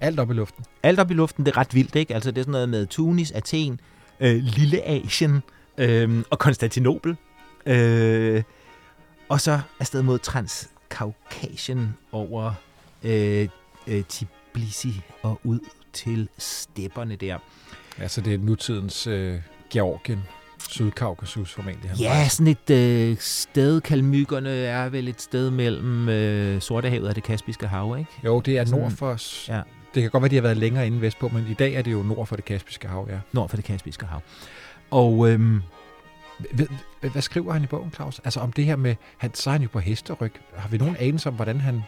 [0.00, 0.64] alt op i luften.
[0.82, 2.14] Alt op i luften, det er ret vildt, ikke?
[2.14, 3.80] Altså, det er sådan noget med Tunis, Athen,
[4.20, 5.42] øh, Lille Asien
[5.78, 7.16] øh, og Konstantinopel.
[7.66, 8.42] Øh,
[9.28, 12.52] og så afsted mod Transkaukasien over
[13.02, 13.48] øh,
[13.86, 15.60] øh, Tbilisi og ud
[15.92, 17.38] til stepperne der.
[18.00, 19.38] Altså det er nutidens øh,
[19.72, 20.22] Georgien,
[20.68, 21.90] Sydkaukasus formentlig.
[21.90, 22.36] han Ja, rejste.
[22.36, 22.70] sådan et
[23.10, 28.10] øh, sted, Kalmykkerne er vel et sted mellem øh, Sortehavet og det Kaspiske Hav, ikke?
[28.24, 29.16] Jo, det er Sådan- nord for...
[29.16, 29.60] s- Ja.
[29.94, 31.92] Det kan godt være, de har været længere inde vestpå, men i dag er det
[31.92, 33.18] jo nord for det Kaspiske Hav, ja.
[33.32, 34.20] Nord for det Kaspiske Hav.
[34.90, 35.62] Og øhm,
[37.00, 38.20] hvad skriver han i bogen, Claus?
[38.24, 40.32] Altså om det her med, han, så er han jo på hesteryg.
[40.56, 41.82] Har vi nogen anelse om, hvordan han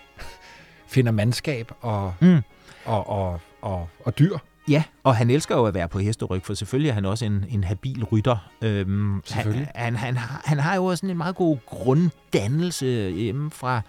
[0.87, 2.41] finder mandskab og, mm,
[2.85, 4.39] og, og, og, og dyr?
[4.69, 7.45] Ja, og han elsker jo at være på hesteryg, for selvfølgelig er han også en,
[7.49, 8.51] en habil rytter.
[8.63, 9.69] Øhm, han, Selvfølgelig.
[9.75, 13.83] han, han, har, han har jo også sådan en meget god grunddannelse hjemme fra,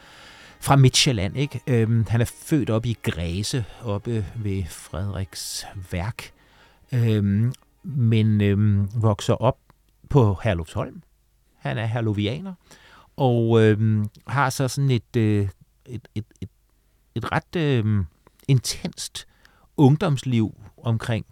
[0.59, 1.37] fra Midtjylland.
[1.37, 1.61] Ikke?
[1.67, 6.31] Øhm, han er født op i Græse, oppe ved Frederiks værk,
[6.91, 9.57] øhm, men øhm, vokser op
[10.09, 11.01] på Herlufsholm.
[11.57, 12.53] Han er herlovianer,
[13.17, 15.47] og øhm, har så sådan et, øh,
[15.85, 16.49] et, et, et,
[17.15, 18.05] et ret øh,
[18.47, 19.27] intenst
[19.77, 21.25] ungdomsliv omkring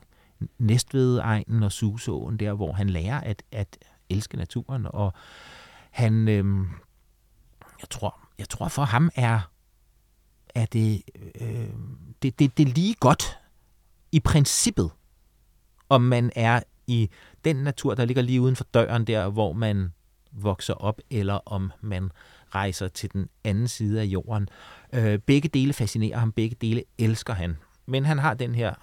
[0.58, 3.77] Næstved-egnen og Susåen, der hvor han lærer at, at
[4.10, 5.13] elske naturen, og
[5.91, 6.67] han, øhm,
[7.82, 9.51] jeg tror, jeg tror for ham er,
[10.56, 11.01] er det,
[11.41, 11.69] øh,
[12.21, 13.38] det, det, det lige godt
[14.12, 14.91] i princippet,
[15.89, 17.10] om man er i
[17.45, 19.91] den natur, der ligger lige uden for døren der, hvor man
[20.32, 22.12] vokser op, eller om man
[22.56, 24.49] rejser til den anden side af jorden.
[24.93, 27.58] Øh, begge dele fascinerer ham, begge dele elsker han.
[27.86, 28.74] Men han har den her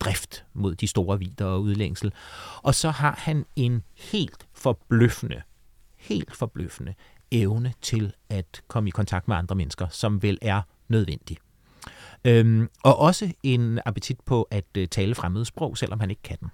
[0.00, 2.12] drift mod de store vider og udlængsel.
[2.62, 5.42] Og så har han en helt forbløffende,
[5.96, 6.94] helt forbløffende
[7.30, 11.36] evne til at komme i kontakt med andre mennesker, som vel er nødvendig.
[12.24, 16.36] Øhm, og også en appetit på at øh, tale fremmede sprog, selvom han ikke kan
[16.40, 16.48] dem.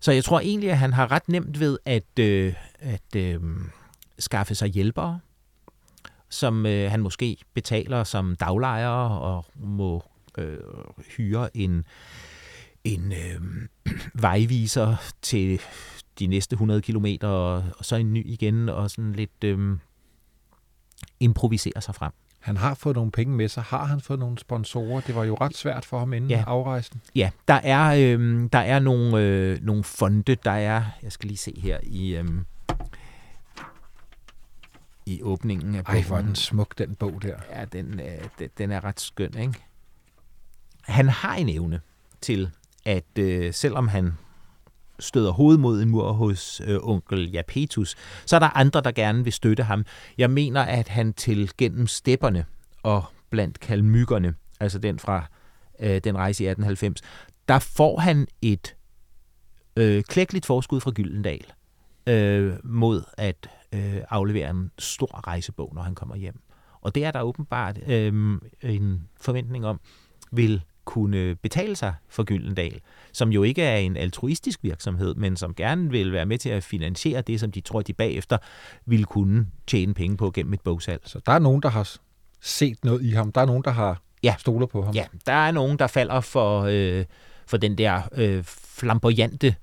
[0.00, 3.40] Så jeg tror egentlig, at han har ret nemt ved at, øh, at øh,
[4.18, 5.20] skaffe sig hjælpere,
[6.28, 10.04] som øh, han måske betaler som daglejere og må
[10.38, 10.58] øh,
[11.16, 11.84] hyre en,
[12.84, 13.40] en øh,
[14.14, 15.60] vejviser til
[16.18, 19.76] de næste 100 kilometer, og, og så en ny igen, og sådan lidt øh,
[21.20, 22.12] improvisere sig frem.
[22.40, 23.62] Han har fået nogle penge med sig.
[23.62, 25.00] Har han fået nogle sponsorer?
[25.00, 26.44] Det var jo ret svært for ham inden Ja.
[26.46, 27.00] afrejsen.
[27.14, 31.38] Ja, der er, øh, der er nogle, øh, nogle fonde, der er, jeg skal lige
[31.38, 32.24] se her i, øh,
[35.06, 36.26] i åbningen af Ej, hvor er bogen.
[36.26, 37.36] den smuk, den bog der.
[37.50, 39.64] Ja, den, øh, den, den er ret skøn, ikke?
[40.86, 41.80] Han har en evne
[42.20, 42.50] til,
[42.84, 44.12] at øh, selvom han
[44.98, 49.24] støder hovedet mod en mur hos øh, onkel Japetus, så er der andre, der gerne
[49.24, 49.84] vil støtte ham.
[50.18, 52.44] Jeg mener, at han til gennem stepperne
[52.82, 55.26] og blandt kalmykkerne, altså den fra
[55.80, 57.00] øh, den rejse i 1890,
[57.48, 58.76] der får han et
[59.76, 61.44] øh, klækkeligt forskud fra Gyldendal
[62.06, 66.40] øh, mod at øh, aflevere en stor rejsebog, når han kommer hjem.
[66.80, 69.80] Og det er der åbenbart øh, en forventning om,
[70.32, 72.80] vil kunne betale sig for Gyldendal,
[73.12, 76.64] som jo ikke er en altruistisk virksomhed, men som gerne vil være med til at
[76.64, 78.38] finansiere det, som de tror, de bagefter
[78.86, 81.00] vil kunne tjene penge på gennem et bogsalg.
[81.04, 81.96] Så der er nogen, der har
[82.40, 83.32] set noget i ham.
[83.32, 84.34] Der er nogen, der har Ja.
[84.38, 84.94] stoler på ham.
[84.94, 87.04] Ja, der er nogen, der falder for, øh,
[87.46, 89.54] for den der øh, flamboyante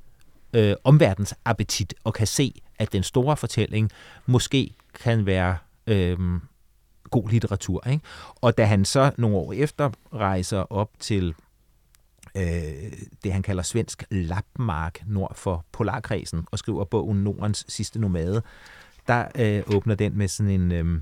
[0.53, 3.91] øh, omverdensappetit, og kan se, at den store fortælling
[4.25, 4.71] måske
[5.03, 5.57] kan være
[5.87, 6.17] øh,
[7.09, 7.87] god litteratur.
[7.87, 8.03] Ikke?
[8.35, 11.35] Og da han så nogle år efter rejser op til
[12.35, 12.43] øh,
[13.23, 18.41] det, han kalder svensk Lappmark nord for Polarkredsen, og skriver bogen Nordens sidste nomade,
[19.07, 21.01] der øh, åbner den med sådan en øh,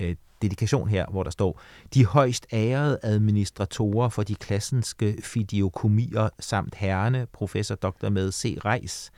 [0.00, 1.60] øh, dedikation her, hvor der står,
[1.94, 8.08] de højst ærede administratorer for de klassenske fidiokomier samt herrene, professor Dr.
[8.08, 8.56] med C.
[8.64, 9.12] Reis,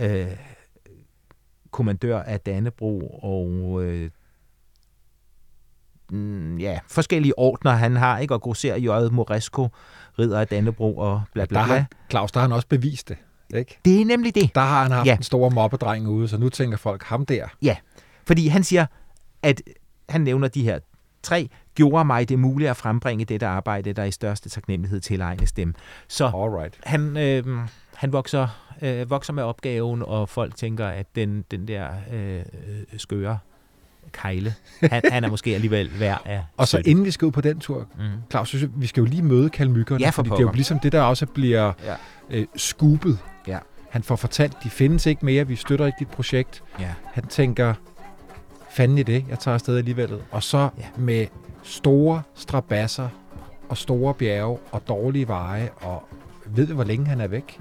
[0.00, 0.36] øh,
[1.70, 4.10] kommandør af Dannebro og øh,
[6.12, 8.34] mm, ja, forskellige ordner han har, ikke?
[8.34, 9.12] Og grosser J.
[9.12, 9.68] Moresco,
[10.18, 13.16] ridder af Dannebro og bla bla Der har, Claus, der har han også bevist det.
[13.54, 13.78] Ikke?
[13.84, 14.54] Det er nemlig det.
[14.54, 15.10] Der har han haft Ja.
[15.10, 15.16] ja.
[15.16, 17.46] en stor mobbedreng ude, så nu tænker folk, ham der.
[17.62, 17.76] Ja,
[18.26, 18.86] fordi han siger,
[19.42, 19.62] at
[20.08, 20.78] han nævner de her
[21.22, 25.74] tre, gjorde mig det muligt at frembringe dette arbejde, der i største taknemmelighed tilegnes dem.
[26.08, 26.78] Så Alright.
[26.84, 27.44] han, øh,
[27.94, 28.48] han vokser,
[28.82, 32.44] øh, vokser med opgaven, og folk tænker, at den, den der øh, øh,
[32.96, 33.38] skøre
[34.12, 37.40] kejle, han, han er måske alligevel værd af Og så inden vi skal ud på
[37.40, 38.02] den tur, Mm.
[38.30, 40.50] Claus, synes jeg, vi skal jo lige møde kalmykkerne, Ja, for fordi det er jo
[40.52, 41.94] ligesom det, der også bliver Ja.
[42.30, 43.18] øh, skupet.
[43.46, 43.58] Ja.
[43.90, 46.62] Han får fortalt, de findes ikke mere, vi støtter ikke dit projekt.
[46.80, 46.88] Ja.
[47.12, 47.74] Han tænker,
[48.70, 50.18] fanden i det, jeg tager afsted alligevel.
[50.30, 50.84] Og så ja.
[50.96, 51.26] med
[51.62, 53.08] store strabasser
[53.68, 56.08] og store bjerge og dårlige veje, og
[56.46, 57.60] ved vi, hvor længe han er væk?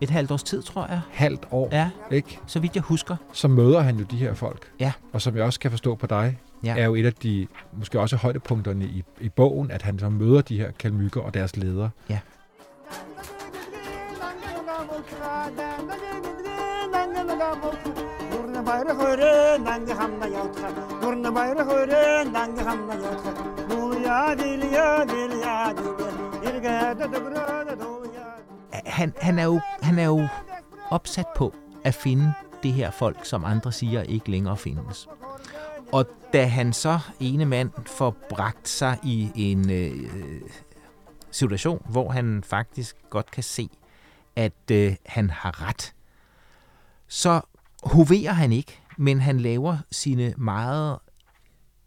[0.00, 1.00] Et halvt års tid, tror jeg.
[1.12, 2.38] Halvt år, Ja, ikke?
[2.46, 3.16] så vidt jeg husker.
[3.32, 4.72] Så møder han jo de her folk.
[4.80, 4.92] Ja.
[5.12, 6.74] Og som jeg også kan forstå på dig, Ja.
[6.78, 10.40] er jo et af de, måske også højdepunkterne i, i bogen, at han så møder
[10.40, 11.90] de her kalmykker og deres ledere.
[17.28, 20.68] Nurna bayrak ören dangi hamna yotqa
[21.02, 23.30] Nurna bayrak ören dangi hamna yotqa
[23.68, 25.94] Nul ya dil ya dil ya dil
[26.48, 27.87] Irga da dobra da do ya
[28.86, 30.28] han, han, er jo, han er jo
[30.90, 35.08] opsat på at finde det her folk, som andre siger ikke længere findes.
[35.92, 40.10] Og da han så ene mand får bragt sig i en øh,
[41.30, 43.68] situation, hvor han faktisk godt kan se,
[44.36, 45.94] at øh, han har ret,
[47.08, 47.40] så
[47.82, 50.98] hoverer han ikke, men han laver sine meget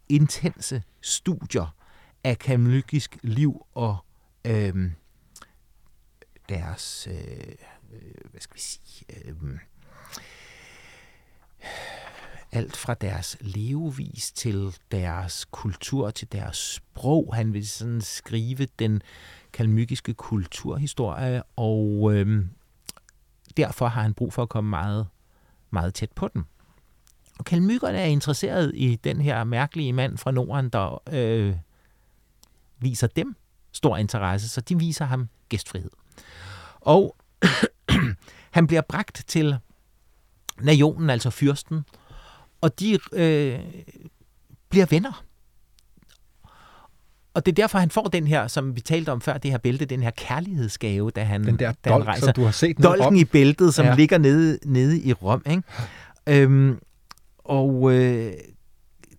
[0.09, 1.75] intense studier
[2.23, 3.97] af kamlykisk liv og
[4.45, 4.91] øh,
[6.49, 7.55] deres, øh,
[7.93, 9.35] øh, hvad skal vi sige, øh,
[12.51, 17.35] alt fra deres levevis til deres kultur, til deres sprog.
[17.35, 19.01] Han vil sådan skrive den
[19.53, 22.45] kalmykiske kulturhistorie, og øh,
[23.57, 25.07] derfor har han brug for at komme meget,
[25.69, 26.43] meget tæt på den.
[27.39, 31.55] Og kalmykkerne er interesseret i den her mærkelige mand fra Norden, der øh,
[32.79, 33.35] viser dem
[33.71, 35.91] stor interesse, så de viser ham gæstfrihed.
[36.79, 37.15] Og
[38.57, 39.57] han bliver bragt til
[40.61, 41.85] nationen, altså fyrsten,
[42.61, 43.59] og de øh,
[44.69, 45.23] bliver venner.
[47.33, 49.57] Og det er derfor, han får den her, som vi talte om før, det her
[49.57, 52.25] bælte, den her kærlighedsgave, da han, Den der da han dolk, rejser.
[52.25, 53.85] som du har set Dolken i bæltet, som.
[53.85, 53.95] Ja.
[53.95, 55.41] ligger nede, nede i Rom.
[55.49, 55.63] Ikke?
[56.27, 56.79] Øhm,
[57.37, 58.33] og øh,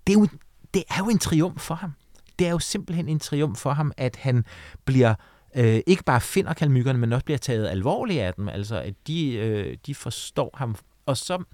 [0.07, 0.29] det, er jo,
[0.75, 1.93] det er jo en triumf for ham.
[2.39, 4.45] Det er jo simpelthen en triumf for ham, at han
[4.85, 5.17] bliver øh,
[5.57, 8.49] øh, ikke bare finder kalmykkerne, men også bliver taget alvorligt af dem.
[8.49, 10.77] Altså, at de, øh, de forstår ham.
[11.07, 11.45] Og så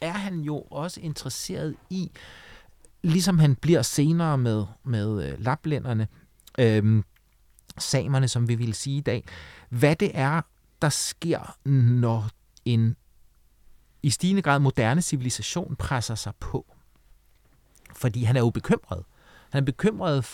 [0.00, 2.10] er han jo også interesseret i,
[3.02, 6.08] ligesom han bliver senere med, med øh, laplænderne,
[6.58, 7.02] øh,
[7.78, 9.24] samerne, som vi vil sige i dag,
[9.68, 10.40] hvad det er,
[10.82, 12.28] der sker, når
[12.64, 12.96] en
[14.02, 16.74] i stigende grad moderne civilisation presser sig på.
[17.94, 19.04] Fordi han er jo bekymret.
[19.50, 20.24] Han er bekymret,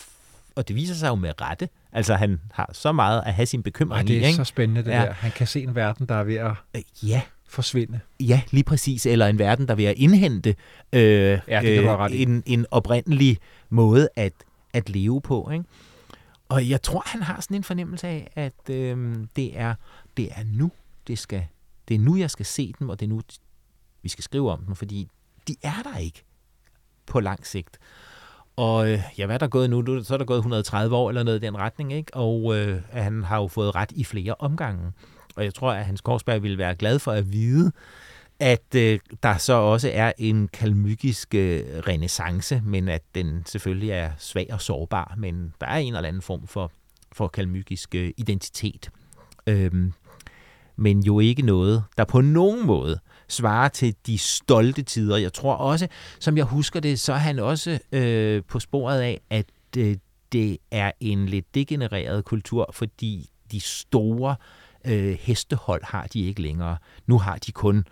[0.55, 1.69] og det viser sig jo med rette.
[1.91, 4.35] Altså, han har så meget at have sin bekymring det i, er ikke?
[4.35, 4.97] så spændende, det Ja.
[5.01, 5.11] der.
[5.11, 7.99] Han kan se en verden, der er ved at Øh, Ja, forsvinde.
[8.19, 9.05] Ja, lige præcis.
[9.05, 10.55] Eller en verden, der vil at indhente
[10.93, 12.21] øh, Ja, det i.
[12.21, 13.37] en, en oprindelig
[13.69, 14.33] måde at,
[14.73, 15.49] at leve på.
[15.53, 15.65] Ikke?
[16.49, 19.75] Og jeg tror, han har sådan en fornemmelse af, at øh, det, er,
[20.17, 20.71] det er nu,
[21.07, 21.45] det skal,
[21.87, 23.21] det er nu, jeg skal se dem, og det er nu,
[24.01, 25.07] vi skal skrive om dem, fordi
[25.47, 26.23] de er der ikke
[27.05, 27.77] på lang sigt.
[28.55, 30.03] Og øh, ja, hvad er der gået nu?
[30.03, 32.13] Så er der gået 130 år eller noget i den retning, ikke?
[32.13, 34.91] Og øh, han har jo fået ret i flere omgange.
[35.35, 37.71] Og jeg tror, at Hans Korsberg ville være glad for at vide,
[38.39, 44.11] at øh, der så også er en kalmykisk øh, renaissance, men at den selvfølgelig er
[44.17, 46.71] svag og sårbar, men der er en eller anden form for,
[47.11, 48.89] for kalmykisk øh, identitet.
[49.47, 49.93] Øhm,
[50.75, 55.17] men jo ikke noget, der på nogen måde svarer til de stolte tider.
[55.17, 55.87] Jeg tror også,
[56.19, 59.45] som jeg husker det, så er han også øh, på sporet af, at
[59.77, 59.97] øh,
[60.31, 64.35] det er en lidt degenereret kultur, fordi de store
[64.85, 66.77] øh, hestehold har de ikke længere.
[67.07, 67.85] Nu har de kun,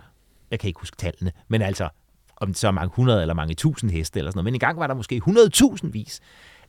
[0.51, 1.89] jeg kan ikke huske tallene, men altså
[2.37, 4.45] om det så er mange hundrede eller mange tusind heste eller sådan noget.
[4.45, 6.19] Men engang var der måske 100.000 vis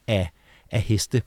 [0.06, 0.30] af,
[0.70, 1.22] af heste.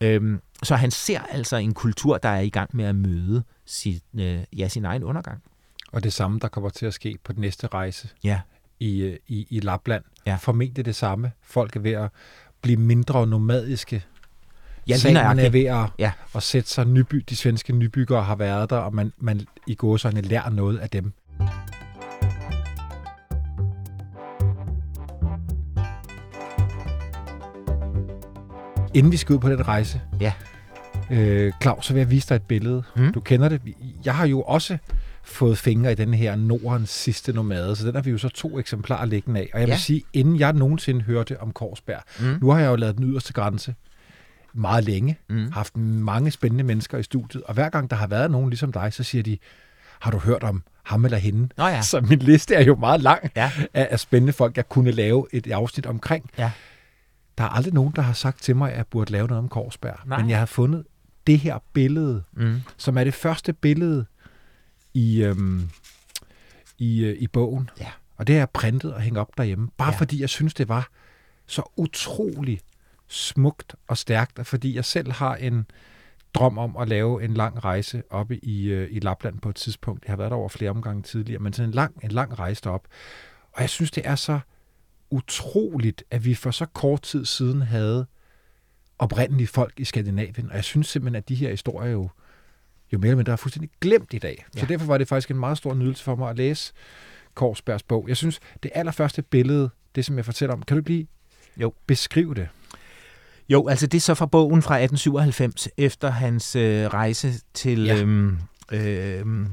[0.00, 4.00] Øhm, så han ser altså en kultur, der er i gang med at møde sin,
[4.14, 5.42] øh, ja, sin egen undergang.
[5.92, 8.40] Og det samme, der kommer til at ske på den næste rejse Ja,
[8.80, 10.04] i, øh, i, i Lapland.
[10.26, 10.34] Ja.
[10.40, 11.32] Formentlig det samme.
[11.42, 12.10] Folk er ved at
[12.62, 14.04] blive mindre nomadiske.
[14.88, 16.12] ja Samerne er ved at, Ja.
[16.34, 17.24] at sætte sig nyby.
[17.30, 21.12] De svenske nybyggere har været der, og man, man i gåsøjne lærer noget af dem.
[28.94, 30.32] Inden vi skal ud på den rejse, Ja.
[31.10, 32.82] øh, Claus, så vil jeg vise dig et billede.
[32.96, 33.12] Mm.
[33.12, 33.60] Du kender det.
[34.04, 34.78] Jeg har jo også
[35.22, 38.58] fået fingre i den her Nordens sidste nomade, så den har vi jo så to
[38.58, 39.50] eksemplarer liggende af.
[39.54, 39.78] Og jeg vil Ja.
[39.78, 42.38] sige, inden jeg nogensinde hørte om Korsberg, Mm.
[42.40, 43.74] nu har jeg jo lavet den yderste grænse
[44.54, 45.52] meget længe, Mm.
[45.52, 48.92] haft mange spændende mennesker i studiet, og hver gang der har været nogen ligesom dig,
[48.92, 49.38] så siger de,
[50.00, 51.48] har du hørt om ham eller hende?
[51.56, 51.82] Nå ja.
[51.82, 53.50] Så min liste er jo meget lang Ja.
[53.74, 56.30] af, af spændende folk, jeg kunne lave et afsnit omkring.
[56.38, 56.50] Ja.
[57.38, 59.48] Der er aldrig nogen, der har sagt til mig, at jeg burde lave noget om
[59.48, 59.96] Korsberg.
[60.06, 60.20] Nej.
[60.20, 60.84] Men jeg har fundet
[61.26, 62.60] det her billede, Mm.
[62.76, 64.06] som er det første billede
[64.94, 65.68] i, øhm,
[66.78, 67.70] i, øh, i bogen.
[67.80, 67.90] Ja.
[68.16, 69.68] Og det har jeg printet og hængt op derhjemme.
[69.76, 69.98] Bare Ja.
[69.98, 70.88] fordi jeg synes, det var
[71.46, 72.60] så utrolig
[73.08, 75.66] smukt og stærkt, og fordi jeg selv har en
[76.34, 80.04] drøm om at lave en lang rejse oppe i, øh, i Lapland på et tidspunkt.
[80.04, 82.60] Jeg har været der over flere omgange tidligere, men sådan en lang, en lang rejse
[82.64, 82.86] derop.
[83.52, 84.40] Og jeg synes, det er så
[85.10, 88.06] utroligt, at vi for så kort tid siden havde
[88.98, 90.50] oprindelige folk i Skandinavien.
[90.50, 92.08] Og jeg synes simpelthen, at de her historier jo,
[92.92, 94.44] jo mere eller mindre er fuldstændig glemt i dag.
[94.54, 94.60] Ja.
[94.60, 96.72] Så derfor var det faktisk en meget stor nydelse for mig at læse
[97.34, 98.04] Korsbergs bog.
[98.08, 101.08] Jeg synes, det allerførste billede, det som jeg fortæller om, kan du lige
[101.56, 101.72] Jo.
[101.86, 102.48] beskrive det?
[103.48, 108.00] Jo, altså det er så fra bogen fra 1897, efter hans øh, rejse til, Ja.
[108.00, 108.38] øhm,
[108.72, 109.46] øhm,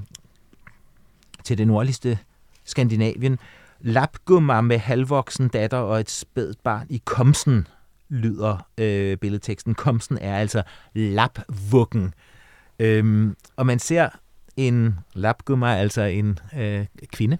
[1.43, 2.19] til det nordligste
[2.65, 3.39] Skandinavien.
[3.79, 7.67] Lapgumma med halvvoksen datter og et spædt barn i Komsen,
[8.09, 9.75] lyder øh, billedteksten.
[9.75, 10.63] Komsen er altså
[10.93, 12.13] lapvuggen.
[12.79, 14.09] Øhm, og man ser
[14.57, 17.37] en lapgumma, altså en øh, kvinde,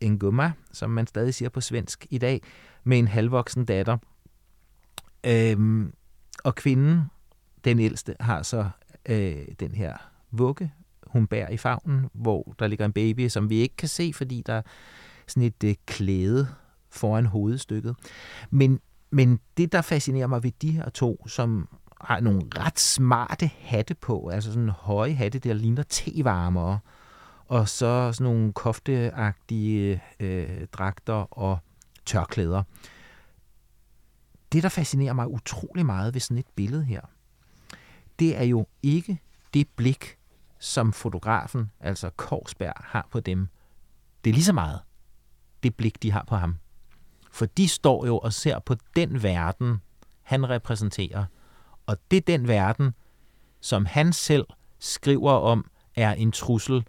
[0.00, 2.42] en gumma, som man stadig siger på svensk i dag,
[2.84, 3.98] med en halvvoksen datter.
[5.26, 5.92] Øhm,
[6.44, 7.02] og kvinden,
[7.64, 8.70] den ældste, har så
[9.08, 9.96] øh, den her
[10.30, 10.72] vugge,
[11.06, 14.42] hun bærer i favnen, hvor der ligger en baby, som vi ikke kan se, fordi
[14.46, 14.62] der er
[15.26, 16.48] sådan et øh, klæde
[16.90, 17.96] foran hovedstykket.
[18.50, 21.68] Men, men det, der fascinerer mig ved de her to, som
[22.00, 26.78] har nogle ret smarte hatte på, altså sådan høje hatte, der ligner tevarmere,
[27.46, 31.58] og så sådan nogle kofteagtige øh, dragter og
[32.06, 32.62] tørklæder.
[34.52, 37.00] Det, der fascinerer mig utrolig meget ved sådan et billede her,
[38.18, 39.20] det er jo ikke
[39.54, 40.16] det blik,
[40.58, 43.48] som fotografen, altså Korsberg, har på dem.
[44.24, 44.80] Det er lige så meget
[45.62, 46.56] det blik, de har på ham.
[47.30, 49.76] For de står jo og ser på den verden,
[50.22, 51.24] han repræsenterer.
[51.88, 52.94] Og det er den verden,
[53.60, 54.46] som han selv
[54.78, 56.84] skriver om, er en trussel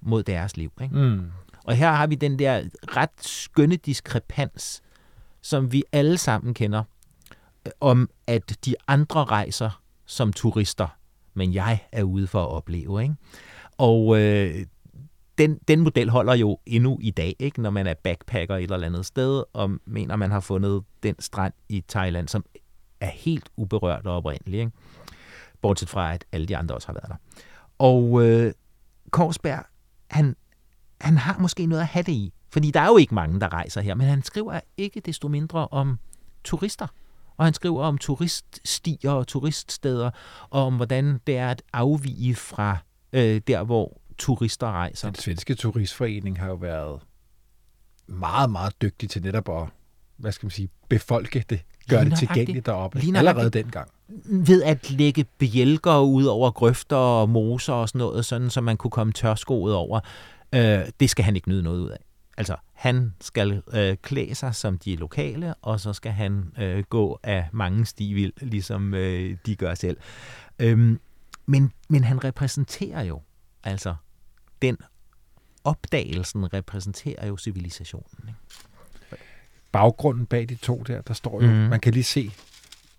[0.00, 0.72] mod deres liv.
[0.82, 0.94] Ikke?
[0.94, 1.30] Mm.
[1.64, 2.62] Og her har vi den der
[2.96, 4.82] ret skønne diskrepans,
[5.42, 6.82] som vi alle sammen kender,
[7.66, 10.88] øh, om at de andre rejser som turister,
[11.34, 13.02] men jeg er ude for at opleve.
[13.02, 13.14] Ikke?
[13.78, 14.66] Og øh,
[15.38, 17.62] den, den model holder jo endnu i dag, ikke?
[17.62, 21.54] når man er backpacker et eller andet sted, og mener, man har fundet den strand
[21.68, 22.44] i Thailand, som
[23.00, 24.60] er helt uberørt og oprindelig.
[24.60, 24.72] Ikke?
[25.62, 27.16] Bortset fra, at alle de andre også har været der.
[27.78, 28.52] Og øh,
[29.10, 29.64] Korsberg,
[30.10, 30.36] han,
[31.00, 32.32] han har måske noget at have det i.
[32.48, 35.68] Fordi der er jo ikke mange, der rejser her, men han skriver ikke desto mindre
[35.68, 35.98] om
[36.44, 36.86] turister.
[37.36, 40.10] Og han skriver om turiststier og turiststeder,
[40.50, 42.78] og om hvordan det er at afvige fra
[43.12, 45.08] øh, der, hvor turister rejser.
[45.08, 47.00] Den svenske turistforening har jo været
[48.06, 49.68] meget, meget dygtig til netop at,
[50.16, 52.98] hvad skal man sige, befolke det, gøre det tilgængeligt deroppe.
[52.98, 53.88] Lige Allerede dengang.
[54.24, 58.76] Ved at lægge bjælker ud over grøfter og moser og sådan noget, sådan så man
[58.76, 60.00] kunne komme tørskoet over.
[60.54, 61.98] Øh, det skal han ikke nyde noget ud af.
[62.36, 67.18] Altså, han skal øh, klæde sig som de lokale, og så skal han øh, gå
[67.22, 69.96] af mange stivil, ligesom øh, de gør selv.
[70.58, 71.00] Øhm,
[71.46, 73.20] men, men han repræsenterer jo,
[73.64, 73.94] altså,
[74.62, 74.76] den
[75.64, 78.28] opdagelsen repræsenterer jo civilisationen.
[78.28, 78.38] Ikke?
[79.76, 81.54] Baggrunden bag de to der, der står jo, mm.
[81.56, 82.30] man kan lige se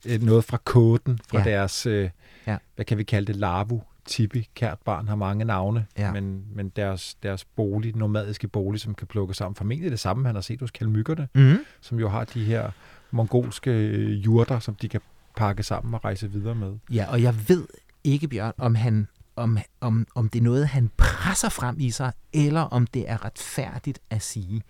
[0.05, 1.43] øh, noget fra koden, fra Ja.
[1.43, 2.09] deres, øh,
[2.47, 2.57] Ja.
[2.75, 6.11] hvad kan vi kalde det, larvu, tipi, kært barn har mange navne, Ja.
[6.11, 9.55] men, men deres, deres bolig, nomadiske bolig, som kan plukke sammen.
[9.55, 11.57] Formentlig det samme, han har set hos kalmykkerne, Mm.
[11.81, 12.71] som jo har de her
[13.11, 15.01] mongolske øh, jurter, som de kan
[15.35, 16.73] pakke sammen og rejse videre med.
[16.91, 17.67] Ja, og jeg ved
[18.03, 22.11] ikke, Bjørn, om, han, om, om, om det er noget, han presser frem i sig,
[22.33, 24.61] eller om det er retfærdigt at sige.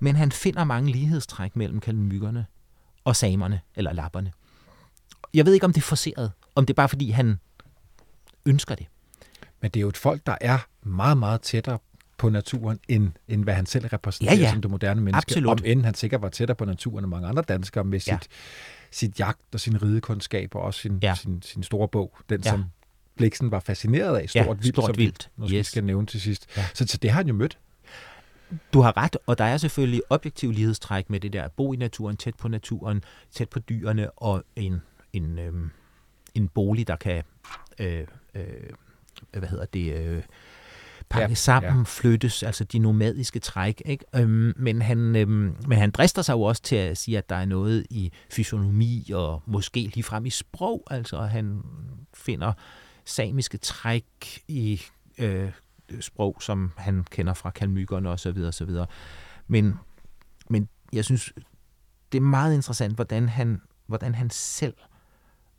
[0.00, 2.46] Men han finder mange lighedstræk mellem kalmykkerne
[3.04, 4.32] og samerne, eller lapperne.
[5.34, 7.38] Jeg ved ikke, om det er forceret, om det er bare fordi, han
[8.46, 8.86] ønsker det.
[9.62, 11.78] Men det er jo et folk, der er meget, meget tættere
[12.18, 14.50] på naturen, end, end hvad han selv repræsenterer Ja, ja.
[14.50, 15.16] som det moderne menneske.
[15.30, 15.50] Absolut.
[15.60, 18.18] Om end han sikkert var tættere på naturen end mange andre danskere med sit, Ja.
[18.90, 21.14] sit jagt og sin ridekundskab og også sin, Ja.
[21.14, 22.16] sin, sin store bog.
[22.28, 22.50] Den, Ja.
[22.50, 22.64] som
[23.16, 24.28] Bliksen var fascineret af.
[24.30, 25.30] Stort Ja, vildt, Stort som vi Vildt.
[25.36, 25.66] måske Yes.
[25.66, 26.46] skal nævne til sidst.
[26.56, 26.64] Ja.
[26.74, 27.58] Så, så det har han jo mødt.
[28.72, 31.76] Du har ret, og der er selvfølgelig objektiv lighedstræk med det der at bo i
[31.76, 34.82] naturen, tæt på naturen, tæt på dyrene, og en,
[35.12, 35.70] en, øhm,
[36.34, 37.22] en bolig, der kan
[37.78, 38.44] øh, øh,
[39.32, 40.22] hvad hedder det, øh,
[41.08, 41.82] pakke Ja, sammen, ja.
[41.86, 43.82] flyttes, altså de nomadiske træk.
[43.84, 44.04] Ikke?
[44.14, 47.36] Øhm, men, han, øhm, men han drister sig jo også til at sige, at der
[47.36, 50.86] er noget i fysionomi og måske ligefrem i sprog.
[50.90, 51.62] Altså han
[52.14, 52.52] finder
[53.04, 54.04] samiske træk
[54.48, 54.82] i
[55.18, 55.50] øh,
[55.92, 58.86] Øh, sprog, som han kender fra kalmykkerne og så videre, og så videre.
[59.46, 59.74] Men,
[60.50, 61.32] men jeg synes,
[62.12, 64.74] det er meget interessant, hvordan han, hvordan han selv,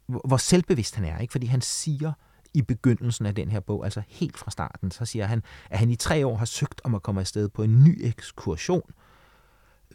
[0.06, 1.20] hvor hvor selvbevidst han er.
[1.20, 1.32] Ikke?
[1.32, 2.14] Fordi han siger
[2.54, 5.90] i begyndelsen af den her bog, altså helt fra starten, så siger han, at han
[5.90, 8.92] i tre år har søgt om at komme afsted på en ny ekskursion,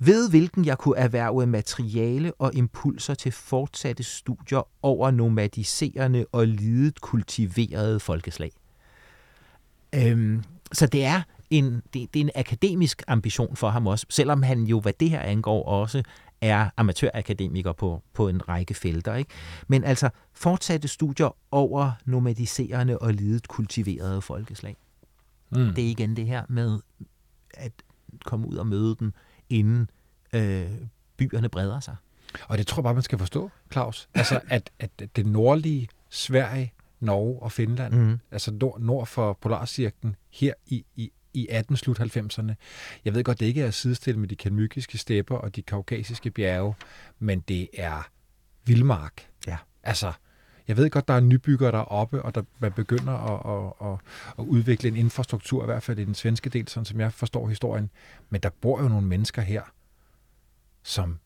[0.01, 7.01] ved hvilken jeg kunne erhverve materiale og impulser til fortsatte studier over nomadiserende og lidet
[7.01, 8.51] kultiverede folkeslag.
[9.95, 14.43] Øhm, så det er, en, det, det er en akademisk ambition for ham også, selvom
[14.43, 16.03] han jo, hvad det her angår, også
[16.41, 19.15] er amatørakademiker på, på en række felter.
[19.15, 19.31] Ikke?
[19.69, 24.77] Men altså fortsatte studier over nomadiserende og lidet kultiverede folkeslag.
[25.51, 25.75] Mm.
[25.75, 26.81] Det er igen det her med
[27.55, 27.73] at
[28.25, 29.13] komme ud og møde dem,
[29.51, 29.91] inden
[30.33, 30.71] øh,
[31.17, 31.97] byerne breder sig.
[32.49, 34.09] Og det tror jeg bare, man skal forstå, Claus.
[34.15, 36.73] Altså, at, at det nordlige Sverige,
[37.03, 38.19] Norge og Finland, Mhm.
[38.31, 42.55] altså nord, nord for Polarcirklen, her i, i, i 18 slut 90'erne.
[43.05, 46.75] Jeg ved godt, det ikke er sidestillet med de kalmykiske stepper og de kaukasiske bjerge,
[47.19, 48.09] men det er
[48.65, 49.29] vildmark.
[49.47, 49.57] Ja.
[49.83, 50.13] Altså,
[50.69, 53.99] jeg ved godt, der er nybyggere deroppe, og der, man begynder at, at, at,
[54.39, 57.49] at udvikle en infrastruktur, i hvert fald i den svenske del, sådan som jeg forstår
[57.49, 57.91] historien.
[58.31, 59.63] Men der bor jo nogle mennesker her,
[60.83, 61.19] som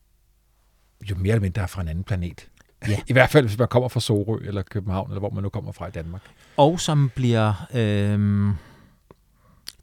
[1.09, 2.49] jo mere eller mindre er fra en anden planet.
[2.87, 2.99] Ja.
[3.07, 5.71] I hvert fald, hvis man kommer fra Sorø eller København, eller hvor man nu kommer
[5.71, 6.21] fra i Danmark.
[6.57, 8.49] Og som bliver øh,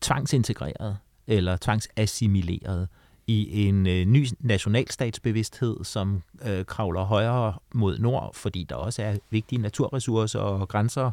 [0.01, 2.89] tvangsintegreret eller tvangsassimileret
[3.27, 9.17] i en øh, ny nationalstatsbevidsthed, som øh, kravler højere mod nord, fordi der også er
[9.31, 11.11] vigtige naturressourcer og grænser,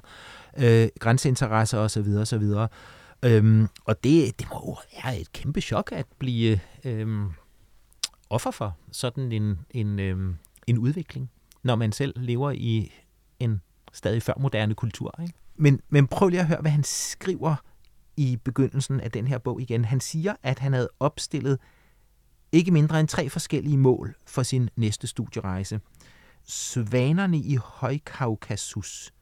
[0.58, 2.08] øh, grænseinteresser osv.
[2.22, 2.44] osv.
[3.24, 7.30] Øhm, og det, det må jo være et kæmpe chok at blive øhm,
[8.30, 10.36] offer for sådan en, en, øhm,
[10.68, 11.30] en udvikling,
[11.64, 12.92] når man selv lever i
[13.40, 13.62] en
[13.94, 15.16] stadig før moderne kultur.
[15.22, 15.34] Ikke?
[15.56, 17.56] Men, men prøv lige at høre, hvad han skriver
[18.18, 19.86] i begyndelsen af den her bog igen.
[19.86, 21.60] Han siger, at han havde opstillet
[22.52, 25.80] ikke mindre end tre forskellige mål for sin næste studierejse.
[26.48, 29.14] Svanerne i Højkaukasus.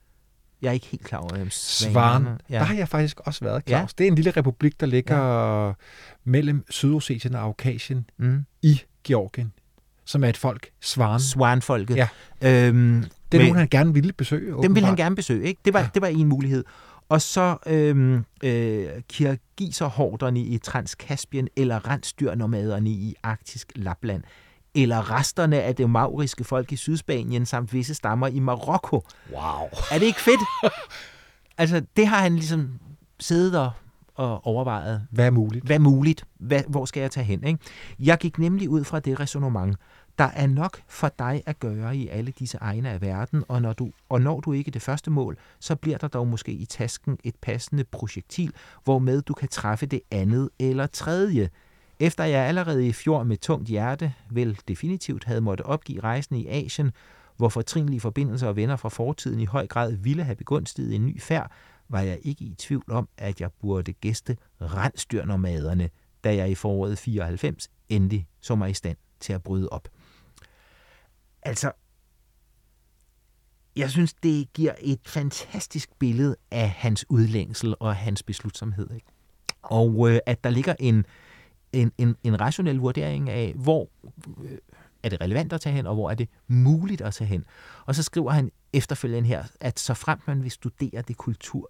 [0.62, 2.56] Jeg er ikke helt klar over, hvem Svan, ja.
[2.56, 3.78] der har jeg faktisk også været, Ja.
[3.78, 3.94] Claus.
[3.94, 5.18] Det er en lille republik, der ligger
[5.68, 5.74] ja.
[6.24, 8.46] mellem Sydossetien og Aukasien Mm.
[8.62, 9.54] i Georgien,
[10.10, 11.20] som er et folk, Svan.
[11.20, 11.96] Swanfolket.
[11.96, 12.08] Ja.
[12.42, 14.46] Øhm, Det er nogen, han gerne ville besøge.
[14.46, 14.98] Dem ville han åbenbart.
[14.98, 15.62] gerne besøge, ikke?
[15.66, 15.90] Det var, ja.
[15.94, 16.64] det var en mulighed.
[17.10, 24.24] Og så øhm, øh, kirgiserhorderne i Transkaspien, eller rensdyrnomaderne i arktisk Lapland,
[24.76, 29.04] eller resterne af det mauriske folk i Sydspanien, samt visse stammer i Marokko.
[29.32, 29.70] Wow.
[29.92, 30.42] Er det ikke fedt?
[31.58, 32.70] altså, det har han ligesom
[33.20, 33.72] siddet og,
[34.16, 35.08] og overvejet.
[35.12, 35.66] Hvad er muligt?
[35.66, 36.26] Hvad er muligt?
[36.40, 37.44] Hvad, hvor skal jeg tage hen?
[37.44, 37.60] Ikke?
[38.00, 39.76] Jeg gik nemlig ud fra det resonemang.
[40.20, 43.74] Der er nok for dig at gøre i alle disse egne af verden, og når,
[43.74, 47.18] du, og når du ikke det første mål, så bliver der dog måske i tasken
[47.24, 48.54] et passende projektil,
[48.84, 51.50] hvormed du kan træffe det andet eller tredje.
[52.00, 56.48] Efter jeg allerede i fjor med tungt hjerte, vel definitivt havde måtte opgive rejsen i
[56.48, 56.92] Asien,
[57.38, 61.22] hvor fortrinlige forbindelser og venner fra fortiden i høj grad ville have begunstiget en ny
[61.22, 61.52] færd,
[61.90, 65.90] var jeg ikke i tvivl om, at jeg burde gæste rensdyrnomaderne,
[66.24, 69.88] da jeg i foråret 94 endelig så mig i stand til at bryde op.
[71.42, 71.72] Altså,
[73.76, 78.92] jeg synes, det giver et fantastisk billede af hans udlængsel og hans beslutsomhed.
[78.94, 79.06] Ikke?
[79.62, 81.06] Og øh, at der ligger en,
[81.74, 83.90] en, en, en rationel vurdering af, hvor
[84.44, 84.58] øh,
[85.04, 87.46] er det relevant at tage hen, og hvor er det muligt at tage hen.
[87.86, 91.70] Og så skriver han efterfølgende her, at så frem man vil studere det kultur,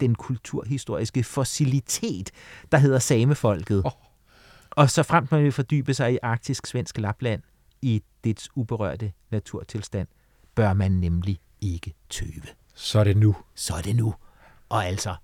[0.00, 2.30] den kulturhistoriske fossilitet,
[2.72, 3.92] der hedder samefolket, Åh.
[4.70, 7.42] og så frem man vil fordybe sig i arktisk svensk Lapland
[7.82, 10.08] i dets uberørte naturtilstand,
[10.54, 12.42] bør man nemlig ikke tøve.
[12.74, 13.36] Så er det nu.
[13.54, 14.14] Så er det nu.
[14.68, 15.14] Og altså,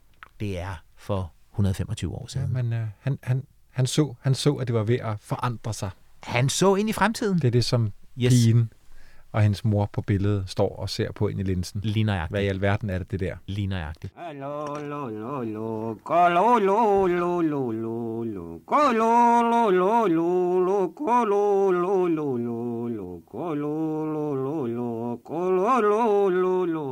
[0.40, 2.52] det er for 125 år Ja, siden.
[2.52, 5.90] men øh, han, han, han, så, han så, at det var ved at forandre sig.
[6.22, 7.38] Han så ind i fremtiden.
[7.38, 7.92] Det er det, som
[8.22, 8.32] Yes.
[8.32, 8.72] pigen
[9.32, 11.80] og hendes mor på billedet står og ser på ind i linsen.
[11.84, 12.32] Lige nøjagtigt.
[12.32, 13.34] Hvad i alverden er det, det der?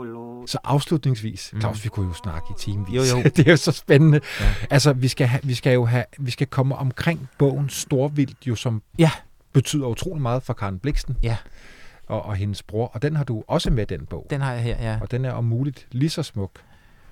[0.03, 0.47] Lo.
[0.47, 2.95] Så afslutningsvis, Claus, vi kunne jo snakke i timevis.
[3.13, 3.23] Jo, jo.
[3.23, 4.21] det er jo så spændende.
[4.41, 4.47] Ja.
[4.71, 8.55] Altså, vi skal, have, vi skal jo have, vi skal komme omkring bogen Storvildt, jo
[8.55, 9.11] som Ja.
[9.53, 11.37] betyder utrolig meget for Karen Bliksten Ja,
[12.07, 12.87] og, og hendes bror.
[12.87, 14.27] Og den har du også med, den bog.
[14.31, 14.99] den har jeg her, ja.
[15.01, 16.51] Og den er om muligt lige så smuk.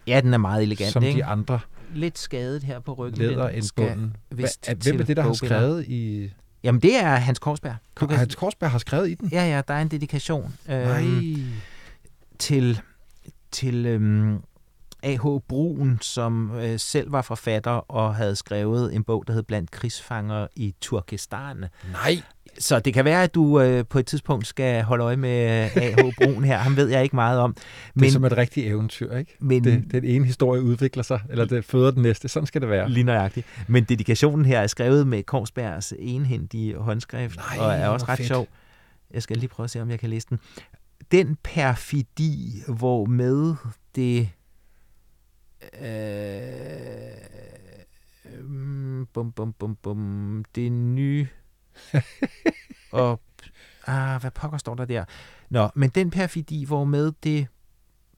[0.06, 1.16] Ja, den er meget elegant, som ikke?
[1.16, 1.60] de andre
[1.94, 3.18] Lidt skadet her på ryggen.
[3.22, 4.16] læder Den end bunden.
[4.28, 6.30] Hvem er det, der har skrevet i...
[6.64, 7.74] Jamen, det er Hans Korsberg.
[8.00, 9.28] Du kan- Hans Korsberg har skrevet i den?
[9.32, 11.02] Ja, ja, der er en dedikation Nej.
[11.04, 11.52] øhm,
[12.38, 12.80] til,
[13.50, 14.38] til øhm,
[15.04, 15.26] A.H.
[15.48, 20.46] Brun, som øh, selv var forfatter og havde skrevet en bog, der hed Blandt krigsfanger
[20.56, 21.64] i Turkestan.
[21.92, 22.22] Nej.
[22.58, 25.30] Så det kan være, at du øh, på et tidspunkt skal holde øje med
[25.76, 25.98] A.H.
[26.22, 26.58] Brun her.
[26.58, 27.54] Ham ved jeg ikke meget om.
[27.54, 29.36] Det er Men, som et rigtigt eventyr, ikke?
[29.40, 32.28] men Det, den ene historie udvikler sig, eller det føder den næste.
[32.28, 32.90] Sådan skal det være.
[32.90, 33.46] Lige nøjagtigt.
[33.68, 38.28] Men dedikationen her er skrevet med Korsbergs enhændige håndskrift, Nej, og er også ret fedt.
[38.28, 38.46] sjov.
[39.14, 40.38] Jeg skal lige prøve at se, om jeg kan læse den.
[41.12, 43.54] Den perfidi, hvor med
[43.96, 44.28] det...
[45.80, 47.06] Øh,
[49.12, 51.28] bum, bum, bum, bum, det nye...
[52.92, 53.20] og,
[53.86, 55.04] ah, hvad pokker står der der?
[55.50, 57.46] Nå, men den perfidi, hvor med det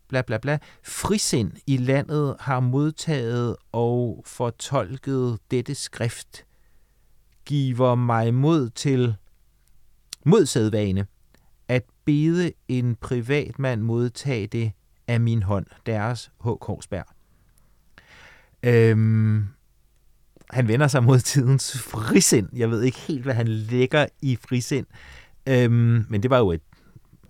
[0.09, 6.45] bla bla bla, frisind i landet har modtaget og fortolket dette skrift,
[7.45, 9.17] giver mig mod til
[10.25, 11.07] modsædvane
[11.69, 14.73] at bede en privatmand modtage det
[15.09, 16.49] af min hånd, deres H.
[16.61, 17.16] Korsberg.
[18.67, 19.47] Øhm,
[20.51, 22.49] han vender sig mod tidens frisind.
[22.53, 24.87] Jeg ved ikke helt, hvad han lægger i frisind.
[25.47, 26.63] Øhm, men det var jo et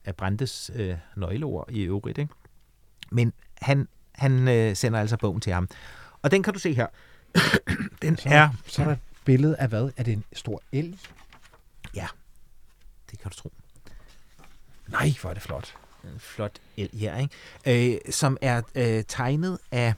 [0.05, 2.19] af Brandes øh, nøgleord i øvrigt.
[2.19, 2.35] Ikke?
[3.11, 3.33] Men
[3.63, 5.69] han, han øh, sender altså bogen til ham.
[6.23, 6.87] Og den kan du se her.
[8.03, 8.49] den Så, er...
[8.67, 9.91] så er der et billede af hvad?
[9.97, 10.99] Er det en stor elg?
[11.95, 12.07] Ja,
[13.11, 13.53] det kan du tro.
[14.89, 15.75] Nej, hvor er det flot.
[16.05, 17.95] En flot el her, ikke?
[17.95, 19.95] Øh, som er øh, tegnet af,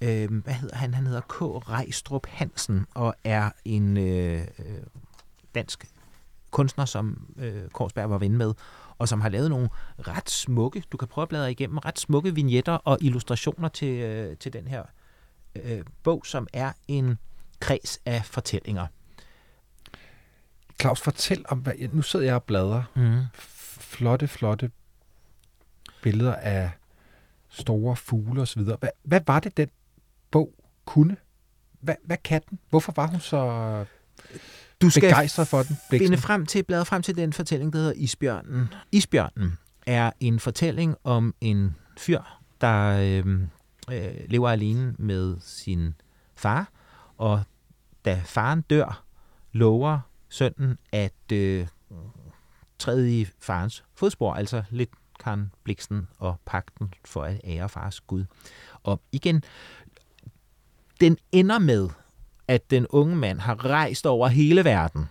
[0.00, 0.94] øh, hvad hedder han?
[0.94, 1.40] Han hedder K.
[1.42, 4.66] Rejstrup Hansen, og er en øh, øh,
[5.54, 5.86] dansk
[6.50, 8.54] kunstner, som øh, Korsberg var ven med,
[8.98, 12.34] og som har lavet nogle ret smukke, du kan prøve at bladre igennem, ret smukke
[12.34, 14.82] vignetter og illustrationer til, øh, til den her
[15.54, 17.18] øh, bog, som er en
[17.60, 18.86] kreds af fortællinger.
[20.80, 22.82] Claus, fortæl om, hvad, nu sidder jeg og bladrer.
[22.94, 23.22] Mm.
[23.80, 24.70] Flotte, flotte
[26.02, 26.70] billeder af
[27.48, 28.62] store fugle osv.
[28.62, 29.68] Hvad, hvad var det, den
[30.30, 30.54] bog
[30.84, 31.16] kunne?
[31.80, 32.58] Hvad, hvad kan den?
[32.70, 33.84] Hvorfor var hun så
[34.80, 35.76] Du skal begejstret for den?
[35.88, 36.08] Bliksen?
[36.08, 38.68] finde frem til, bladre frem til den fortælling, der hedder Isbjørnen.
[38.92, 42.20] Isbjørnen er en fortælling om en fyr,
[42.60, 43.40] der øh,
[43.92, 45.94] øh, lever alene med sin
[46.34, 46.70] far,
[47.16, 47.42] og
[48.04, 49.04] da faren dør,
[49.52, 51.66] lover sønnen at øh,
[52.78, 58.24] træde i farens fodspor, altså lidt Karen Bliksen og pakten for at ære fars Gud.
[58.82, 59.42] Og igen,
[61.00, 61.88] den ender med,
[62.48, 65.04] at den unge mand har rejst over hele verden,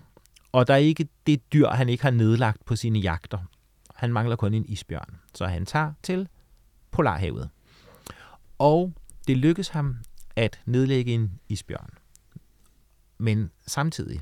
[0.52, 3.40] og der er ikke det dyr, han ikke har nedlagt på sine jagter.
[3.96, 6.28] Han mangler kun en isbjørn, så han tager til
[6.92, 7.50] Polarhavet.
[8.58, 8.94] Og
[9.28, 9.96] det lykkes ham
[10.36, 11.90] at nedlægge en isbjørn.
[13.18, 14.22] Men samtidig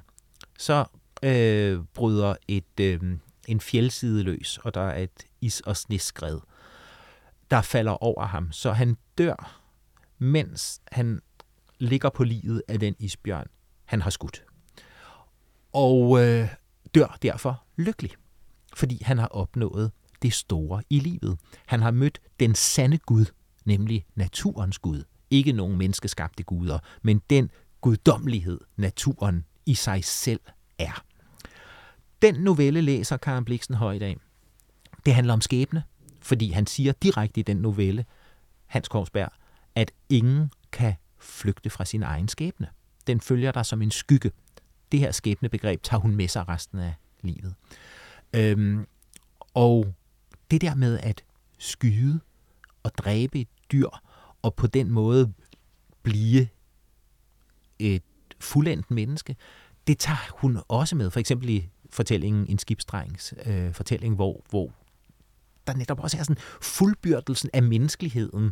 [0.58, 0.86] så
[1.24, 3.02] øh, bryder et, øh,
[3.48, 6.40] en fjeldside løs, og der er et is- og sneskred,
[7.52, 8.52] der falder over ham.
[8.52, 9.62] Så han dør,
[10.18, 11.22] mens han
[11.80, 13.48] ligger på livet af den isbjørn,
[13.86, 14.44] han har skudt.
[15.74, 16.50] Og øh,
[16.96, 18.12] dør derfor lykkelig,
[18.76, 21.40] fordi han har opnået det store i livet.
[21.66, 23.26] Han har mødt den sande Gud,
[23.66, 25.04] nemlig naturens Gud.
[25.30, 27.52] Ikke nogen menneskeskabte guder, men den
[27.82, 30.40] guddommelighed, naturen i sig selv
[30.80, 31.04] er.
[32.22, 34.18] Den novelle læser Karen Bliksen i dag.
[35.06, 35.84] Det handler om skæbne,
[36.22, 38.06] fordi han siger direkte i den novelle,
[38.66, 39.30] Hans Korsberg,
[39.76, 40.94] at ingen kan
[41.28, 42.68] flygte fra sin egen skæbne.
[43.08, 44.32] Den følger dig som en skygge.
[44.92, 47.56] Det her skæbnebegreb tager hun med sig resten af livet.
[48.34, 48.88] Øhm,
[49.54, 49.94] og
[50.52, 51.24] det der med at
[51.58, 52.20] skyde
[52.84, 53.90] og dræbe et dyr,
[54.42, 55.34] og på den måde
[56.04, 56.48] blive
[57.80, 58.04] et
[58.40, 59.36] fuldendt menneske,
[59.88, 61.12] det tager hun også med.
[61.12, 64.72] For eksempel i fortællingen En skibsdrengs øh, fortælling, hvor, hvor
[65.68, 68.52] der netop også er sådan fuldbyrdelsen af menneskeligheden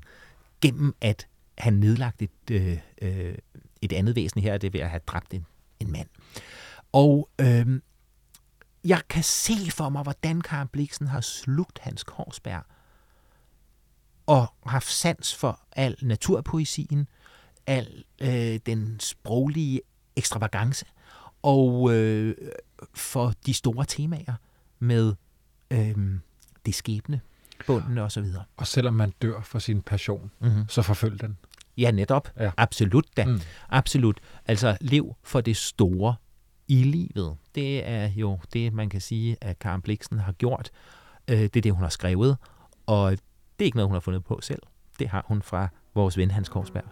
[0.62, 3.36] gennem at have nedlagt et, øh, øh,
[3.82, 5.46] et andet væsen her, det er ved at have dræbt en,
[5.80, 6.08] en mand.
[6.92, 7.82] Og øh,
[8.86, 12.64] jeg kan se for mig, hvordan Karen Bliksen har slugt Hans Korsberg
[14.26, 17.08] og haft sans for al naturpoesien,
[17.68, 19.82] al øh, den sproglige
[20.16, 20.86] ekstravagance
[21.42, 22.36] og øh,
[22.94, 24.34] for de store temaer
[24.80, 25.14] med
[25.72, 25.96] øh,
[26.66, 27.22] det skæbne,
[27.68, 28.44] bunden og så videre.
[28.58, 30.68] Og selvom man dør for sin passion, Mm-hmm.
[30.70, 31.38] så forfølg den.
[31.78, 32.30] Ja, netop.
[32.40, 32.52] Ja.
[32.58, 33.26] Absolut da.
[33.26, 33.40] Mm.
[33.70, 34.20] Absolut.
[34.46, 36.16] Altså, lev for det store
[36.68, 37.38] i livet.
[37.56, 40.70] Det er jo det, man kan sige, at Karen Bliksen har gjort.
[41.28, 42.38] Øh, Det er det, hun har skrevet.
[42.86, 43.20] Og det
[43.60, 44.62] er ikke noget, hun har fundet på selv.
[45.00, 46.84] Det har hun fra vores ven Hans Korsberg.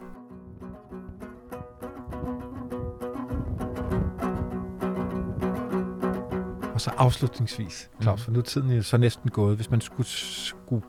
[6.73, 8.23] Og så afslutningsvis, Claus, mm.
[8.23, 9.55] for nu er tiden så næsten gået.
[9.55, 10.83] Hvis man skulle, skulle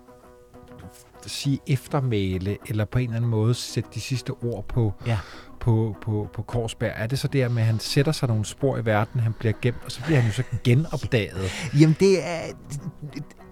[1.31, 5.19] sige eftermæle, eller på en eller anden måde sætte de sidste ord på, Ja.
[5.61, 8.77] på, på, på Korsberg, er det så der med, at han sætter sig nogle spor
[8.79, 11.51] i verden, han bliver gemt, og så bliver han jo så genopdaget.
[11.81, 12.39] Jamen, det er...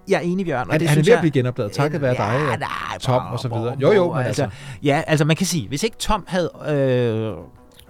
[0.09, 0.71] Jeg er enig, Bjørn.
[0.71, 2.99] Og det er han synes ved at blive genopdaget, takket være dig, Ja, og nej,
[3.01, 3.77] Tom og så videre.
[3.81, 4.49] Jo, jo, men altså-
[4.83, 7.33] Ja, altså man kan sige, hvis ikke Tom havde øh,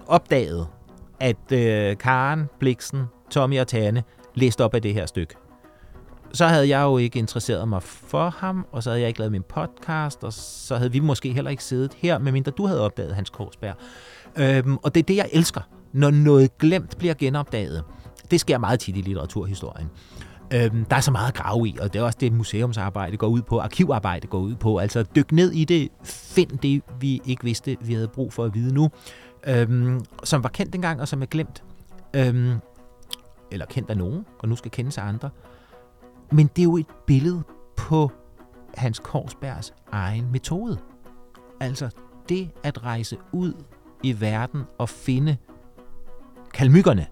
[0.07, 0.67] opdaget,
[1.19, 4.03] at øh, Karen, Bliksen, Tommy og Tane
[4.35, 5.35] læste op af det her stykke,
[6.33, 9.31] så havde jeg jo ikke interesseret mig for ham, og så havde jeg ikke lavet
[9.31, 13.15] min podcast, og så havde vi måske heller ikke siddet her, medmindre du havde opdaget
[13.15, 13.75] Hans Korsberg.
[14.35, 15.61] Øhm, og det er det, jeg elsker,
[15.93, 17.83] når noget glemt bliver genopdaget.
[18.31, 19.89] Det sker meget tit i litteraturhistorien.
[20.53, 23.27] Øhm, der er så meget at grave i, og det er også det, museumsarbejde går
[23.27, 24.77] ud på, arkivarbejde går ud på.
[24.77, 28.53] Altså dyk ned i det, find det, vi ikke vidste, vi havde brug for at
[28.53, 28.89] vide nu,
[29.47, 31.63] øhm, som var kendt engang, og som er glemt.
[32.15, 32.53] Øhm,
[33.51, 35.29] eller kendt af nogen, og nu skal kendes af andre.
[36.31, 37.43] Men det er jo et billede
[37.77, 38.11] på
[38.75, 40.79] Hans Korsbergs egen metode.
[41.59, 41.89] Altså
[42.29, 43.53] det at rejse ud
[44.03, 45.37] i verden og finde
[46.53, 47.07] kalmykkerne,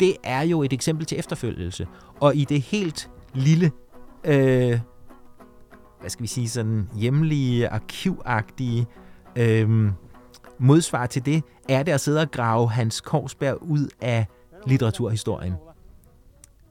[0.00, 1.86] det er jo et eksempel til efterfølgelse.
[2.20, 3.72] Og i det helt lille,
[4.24, 4.80] øh,
[6.00, 8.86] hvad skal vi sige, sådan hjemlige, arkivagtige
[9.36, 9.90] øh,
[10.58, 14.26] modsvar til det, er det at sidde og grave Hans Korsberg ud af
[14.66, 15.54] litteraturhistorien.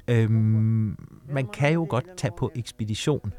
[0.07, 0.97] Øhm,
[1.29, 3.33] man kan jo godt tage på ekspedition,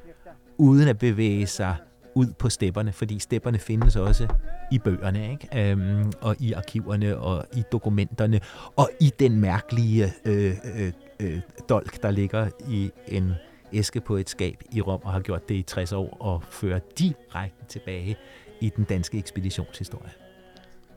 [0.59, 1.77] uden at bevæge sig
[2.15, 4.29] ud på stepperne, fordi stepperne findes også
[4.73, 5.71] i bøgerne, ikke?
[5.71, 8.41] Øhm, og i arkiverne, og i dokumenterne,
[8.77, 13.33] og i den mærkelige øh, øh, øh, dolk, der ligger i en
[13.73, 16.79] æske på et skab i Rom, og har gjort det i 60 år, og fører
[16.99, 18.17] direkte tilbage
[18.61, 20.26] i den danske ekspeditionshistorie.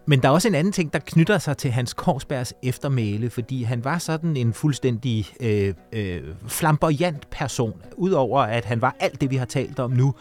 [0.05, 3.63] Men der er også en anden ting, der knytter sig til Hans Korsbergs eftermæle, fordi
[3.63, 7.81] han var sådan en fuldstændig øh, øh, flamboyant person.
[7.97, 10.13] Udover at han var alt det, vi har talt om nu,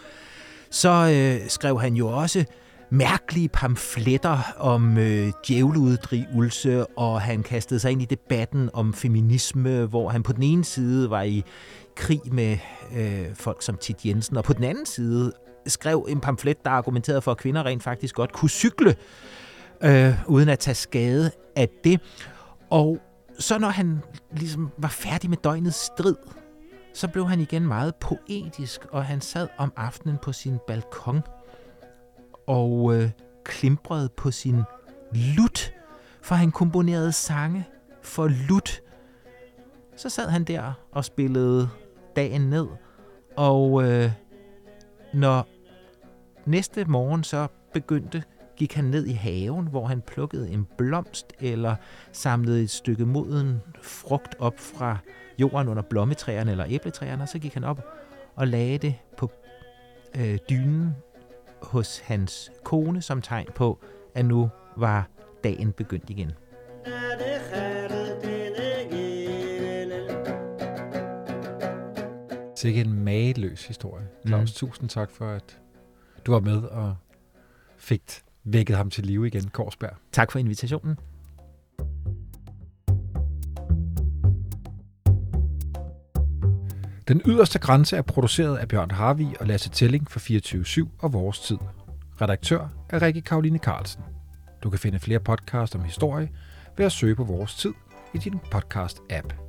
[0.70, 2.44] så øh, skrev han jo også
[2.90, 10.08] mærkelige pamfletter om øh, djævleuddrivelse, og han kastede sig ind i debatten om feminisme, hvor
[10.08, 11.44] han på den ene side var i
[11.96, 12.58] krig med
[12.96, 15.32] øh, folk som Tit Jensen, og på den anden side
[15.66, 18.94] skrev en pamflet, der argumenterede for, at kvinder rent faktisk godt kunne cykle,
[19.80, 22.00] øh, uden at tage skade af det.
[22.70, 22.98] Og
[23.38, 24.02] så når han
[24.32, 26.16] ligesom var færdig med døgnets strid,
[26.94, 31.20] så blev han igen meget poetisk, og han sad om aftenen på sin balkon
[32.46, 33.10] og øh,
[33.44, 34.62] klimprede på sin
[35.36, 35.72] lut,
[36.22, 37.66] for han komponerede sange
[38.02, 38.80] for lut.
[39.96, 41.68] Så sad han der og spillede
[42.16, 42.66] dagen ned,
[43.36, 44.12] og øh,
[45.14, 45.46] når
[46.46, 48.22] næste morgen så begyndte,
[48.58, 51.76] gik han ned i haven, hvor han plukkede en blomst eller
[52.12, 54.96] samlede et stykke moden frugt op fra
[55.38, 57.84] jorden under blommetræerne eller æbletræerne, og så gik han op
[58.34, 59.30] og lagde det på
[60.16, 60.96] øh, dynen
[61.62, 63.78] hos hans kone som tegn på,
[64.14, 65.08] at nu var
[65.44, 66.32] dagen begyndt igen.
[72.56, 74.08] Sikke en mageløs historie.
[74.26, 74.68] Claus, mm.
[74.68, 75.60] tusind tak for, at
[76.26, 76.96] du var med og
[77.76, 79.96] fik vækket ham til live igen, Korsberg.
[80.12, 80.96] Tak for invitationen.
[87.08, 90.20] Den yderste grænse er produceret af Bjørn Harvi og Lasse Telling for
[90.84, 91.58] 24-7 og Vores Tid.
[92.20, 94.02] Redaktør er Rikke Karoline Carlsen.
[94.62, 96.28] Du kan finde flere podcasts om historie
[96.76, 97.72] ved at søge på Vores Tid
[98.14, 99.47] i din podcast-app.